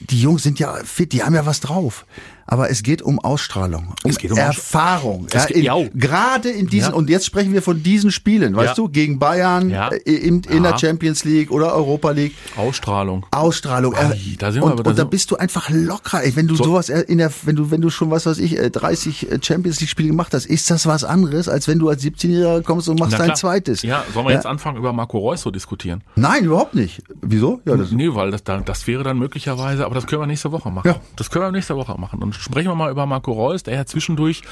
[0.00, 2.04] die Jungs sind ja fit, die haben ja was drauf.
[2.50, 5.26] Aber es geht um Ausstrahlung, um, Es geht um Erfahrung.
[5.28, 5.76] Es Ja, geht- in, ja.
[5.94, 6.96] Gerade in diesen, Ja.
[6.96, 8.74] und jetzt sprechen wir von diesen Spielen, weißt Ja.
[8.74, 12.34] du, gegen Bayern, äh, in, in der Champions League oder Europa League.
[12.56, 13.26] Ausstrahlung.
[13.32, 13.94] Ausstrahlung.
[13.94, 16.24] Ei, äh, da sind wir und, aber- da und da bist du einfach locker.
[16.24, 18.58] Ey, wenn du So- sowas in der, wenn du, wenn du schon was weiß ich,
[18.58, 21.90] äh, 30 äh, Champions League Spiele gemacht hast, ist das was anderes, als wenn du
[21.90, 23.36] als 17-Jähriger kommst und machst Na dein klar.
[23.36, 23.82] zweites.
[23.82, 26.02] Ja, sollen wir jetzt anfangen, über Marco Reus zu diskutieren?
[26.16, 27.02] Nein, überhaupt nicht.
[27.20, 27.60] Wieso?
[27.66, 30.50] Ja, das, Nee, weil das, da- das wäre dann möglicherweise, aber das können wir nächste
[30.50, 30.88] Woche machen.
[30.88, 30.96] Ja.
[31.16, 32.20] Das können wir nächste Woche machen.
[32.20, 34.42] Dann sprechen wir mal über Marco Reus, der ja zwischendurch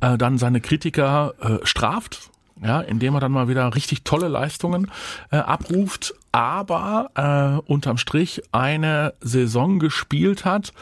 [0.00, 2.30] äh, dann seine Kritiker äh, straft,
[2.62, 4.90] ja, indem er dann mal wieder richtig tolle Leistungen
[5.30, 7.10] äh, abruft, aber
[7.66, 10.72] äh, unterm Strich eine Saison gespielt hat,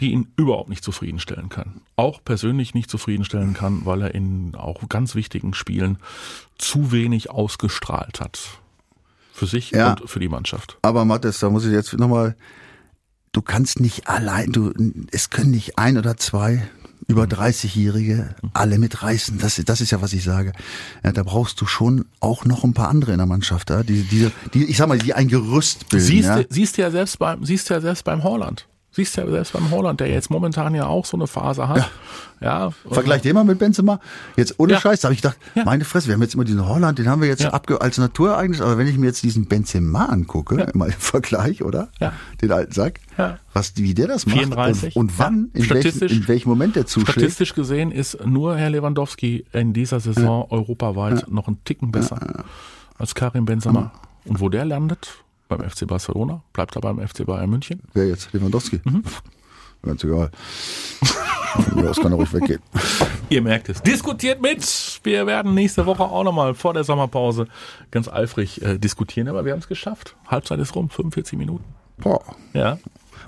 [0.00, 1.82] die ihn überhaupt nicht zufriedenstellen kann.
[1.96, 5.98] Auch persönlich nicht zufriedenstellen kann, weil er in auch ganz wichtigen Spielen
[6.56, 8.38] zu wenig ausgestrahlt hat.
[9.34, 9.90] Für sich Ja.
[9.92, 10.78] und für die Mannschaft.
[10.82, 12.34] Aber Mattes, da muss ich jetzt nochmal,
[13.32, 14.72] du kannst nicht allein, du,
[15.12, 16.68] es können nicht ein oder zwei
[17.06, 19.38] über 30-Jährige alle mitreißen.
[19.38, 20.52] Das, das ist ja, was ich sage.
[21.02, 24.02] Ja, da brauchst du schon auch noch ein paar andere in der Mannschaft, ja, die,
[24.04, 26.06] die, die, ich sag mal, die ein Gerüst bilden.
[26.06, 26.42] Siehst, ja.
[26.42, 28.66] du- siehst du ja selbst beim, siehst du ja selbst beim Holland.
[28.92, 31.88] Siehst du ja selbst beim Holland, der jetzt momentan ja auch so eine Phase hat.
[32.40, 32.70] Ja.
[32.90, 34.00] Vergleich den mal mit Benzema.
[34.36, 34.80] Jetzt ohne Ja.
[34.80, 35.64] Scheiß, da habe ich gedacht, Ja.
[35.64, 37.50] meine Fresse, wir haben jetzt immer diesen Holland, den haben wir jetzt Ja.
[37.50, 41.88] abge als Naturereignis, aber wenn ich mir jetzt diesen Benzema angucke, mal im Vergleich, oder?
[42.00, 42.12] Ja.
[42.42, 43.38] Den alten Sack, Ja.
[43.52, 44.96] was, wie der das macht 34.
[44.96, 45.62] und, und wann, Ja.
[45.62, 47.12] in, welchem, Statistisch- in welchem Moment der zuschlägt.
[47.20, 52.44] Statistisch gesehen ist nur Herr Lewandowski in dieser Saison europaweit noch einen Ticken besser
[52.98, 53.92] als Karim Benzema.
[54.24, 55.10] Und wo der landet?
[55.50, 56.42] Beim FC Barcelona?
[56.52, 57.82] Bleibt er beim FC Bayern München?
[57.92, 58.32] Wer jetzt?
[58.32, 58.80] Lewandowski?
[58.84, 59.02] Mhm.
[59.82, 60.30] Ganz egal.
[61.88, 62.60] Aus kann er ruhig weggehen.
[63.30, 63.82] Ihr merkt es.
[63.82, 65.00] Diskutiert mit.
[65.02, 67.48] Wir werden nächste Woche auch nochmal vor der Sommerpause
[67.90, 70.16] ganz eifrig äh, diskutieren, aber wir haben es geschafft.
[70.28, 71.64] Halbzeit ist rum, 45 Minuten.
[71.98, 72.22] Boah.
[72.52, 72.78] Ja.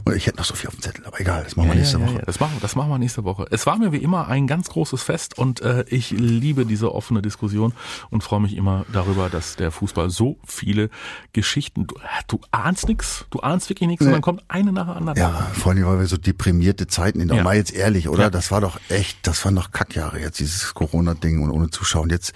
[0.05, 1.81] Und ich hätte noch so viel auf dem Zettel, aber egal, das machen wir Ja,
[1.81, 2.17] nächste ja, Woche.
[2.17, 3.47] Ja, das, machen, das machen wir nächste Woche.
[3.51, 7.23] Es war mir wie immer ein ganz großes Fest und äh, ich liebe diese offene
[7.23, 7.73] Diskussion
[8.11, 10.91] und freue mich immer darüber, dass der Fußball so viele
[11.33, 14.87] Geschichten, du, äh, du ahnst nix, du ahnst wirklich nichts und dann kommt eine nach
[14.87, 15.19] der anderen.
[15.19, 17.43] Ja, vor allem, weil wir so deprimierte Zeiten in Ja.
[17.43, 18.31] Mal jetzt ehrlich, oder?
[18.31, 22.03] Das war doch echt, das waren doch Kackjahre jetzt, dieses Corona-Ding und ohne Zuschauer.
[22.03, 22.33] Und jetzt,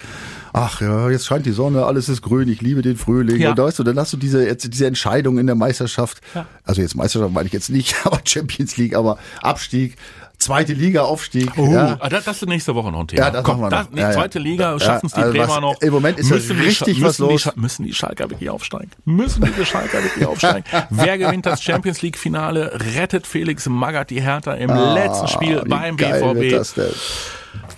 [0.53, 3.41] ach ja, jetzt scheint die Sonne, alles ist grün, ich liebe den Frühling.
[3.41, 3.51] Ja.
[3.51, 6.21] Und da weißt du, dann hast du diese, jetzt, diese Entscheidung in der Meisterschaft.
[6.63, 9.95] Also jetzt Meisterschaft meine ich jetzt nicht, aber Champions League, aber Abstieg,
[10.37, 11.51] zweite Liga, Aufstieg.
[11.57, 11.97] Oh, ja.
[11.99, 13.23] ah, das, das ist nächste Woche noch ein Thema.
[13.25, 13.93] Ja, das Komm, machen wir das, noch.
[13.95, 14.13] die Ja, ja.
[14.13, 15.81] zweite Liga schaffen es die also Bremer was- noch.
[15.81, 17.47] im Moment ist Müssen die richtig was die los.
[17.47, 18.91] Scha- müssen die Schalker wirklich aufsteigen?
[19.05, 20.63] Müssen diese Schalker wirklich aufsteigen?
[20.91, 22.71] Wer gewinnt das Champions League Finale?
[22.95, 26.51] Rettet Felix Magath die Hertha im letzten Spiel Ah, beim BVB?
[26.51, 26.75] das?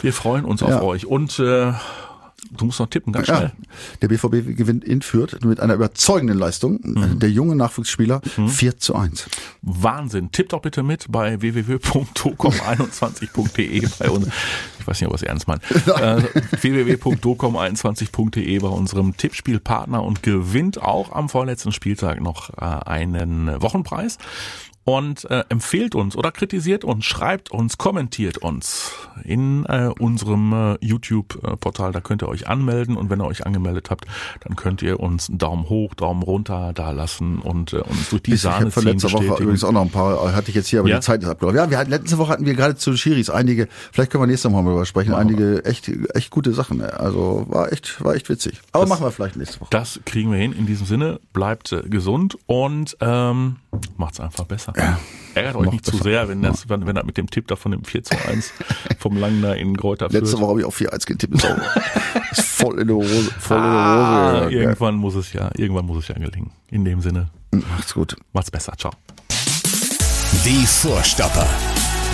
[0.02, 1.06] Wir freuen uns auf euch.
[1.06, 1.72] Und äh,
[2.52, 3.44] du musst noch tippen, ganz schnell.
[3.44, 3.52] Ja,
[4.02, 6.80] der BVB gewinnt in Fürth mit einer überzeugenden Leistung.
[6.84, 7.20] Mhm.
[7.20, 9.28] Der junge Nachwuchsspieler 4 zu 1.
[9.62, 10.32] Wahnsinn.
[10.32, 14.28] Tipp doch bitte mit bei www.docom21.de bei uns.
[14.80, 15.62] Ich weiß nicht, ob er es ernst meint.
[15.72, 16.24] äh,
[16.62, 24.18] www.docom21.de bei unserem Tippspielpartner und gewinnt auch am vorletzten Spieltag noch äh, einen Wochenpreis.
[24.90, 28.92] Und äh, empfehlt uns oder kritisiert uns, schreibt uns, kommentiert uns
[29.24, 31.92] in äh, unserem äh, YouTube-Portal.
[31.92, 34.06] Da könnt ihr euch anmelden und wenn ihr euch angemeldet habt,
[34.42, 38.24] dann könnt ihr uns einen Daumen hoch, Daumen runter da lassen und äh, uns durch
[38.24, 38.94] die Ich Sahne von ziehen.
[38.94, 40.96] letzter Woche übrigens auch noch ein paar, äh, hatte ich jetzt hier, aber Ja?
[40.98, 41.58] die Zeit ist abgelaufen.
[41.60, 44.52] Ja, wir hatten, letzte Woche hatten wir gerade zu Schiris einige, vielleicht können wir nächste
[44.52, 46.82] Woche mal drüber sprechen, einige echt, echt gute Sachen.
[46.82, 48.60] Also war echt, war echt witzig.
[48.72, 49.70] Aber machen wir vielleicht nächste Woche.
[49.72, 50.54] Das kriegen wir hin.
[50.54, 53.58] In diesem Sinne, bleibt äh, gesund und ähm,
[53.98, 54.74] macht's einfach besser.
[55.36, 57.72] Ärgert euch nicht zu sehr, wenn das, wenn, wenn das mit dem Tipp da von
[57.72, 58.52] dem 4 zu 1
[58.98, 60.42] vom Langner in Greuther Letzte führt.
[60.42, 61.36] Woche habe ich auch 4-1 getippt.
[61.36, 61.58] Ist, auch,
[62.32, 63.32] ist voll in der Hose.
[63.40, 64.54] Voll in der Ah, Hose.
[64.56, 64.60] ja.
[64.62, 66.52] irgendwann muss es ja, irgendwann muss es ja gelingen.
[66.72, 68.16] In dem Sinne, Macht's gut.
[68.34, 68.74] macht's besser.
[68.78, 68.92] Ciao.
[70.46, 71.48] Die Vorstopper.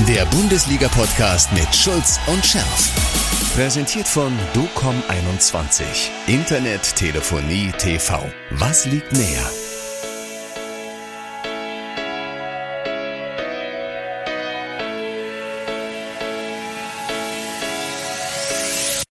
[0.07, 2.91] Der Bundesliga-Podcast mit Schulz und Scherf.
[3.55, 5.84] Präsentiert von DOCOM21.
[6.28, 8.20] Internet, Telefonie, TV.
[8.51, 9.49] Was liegt näher?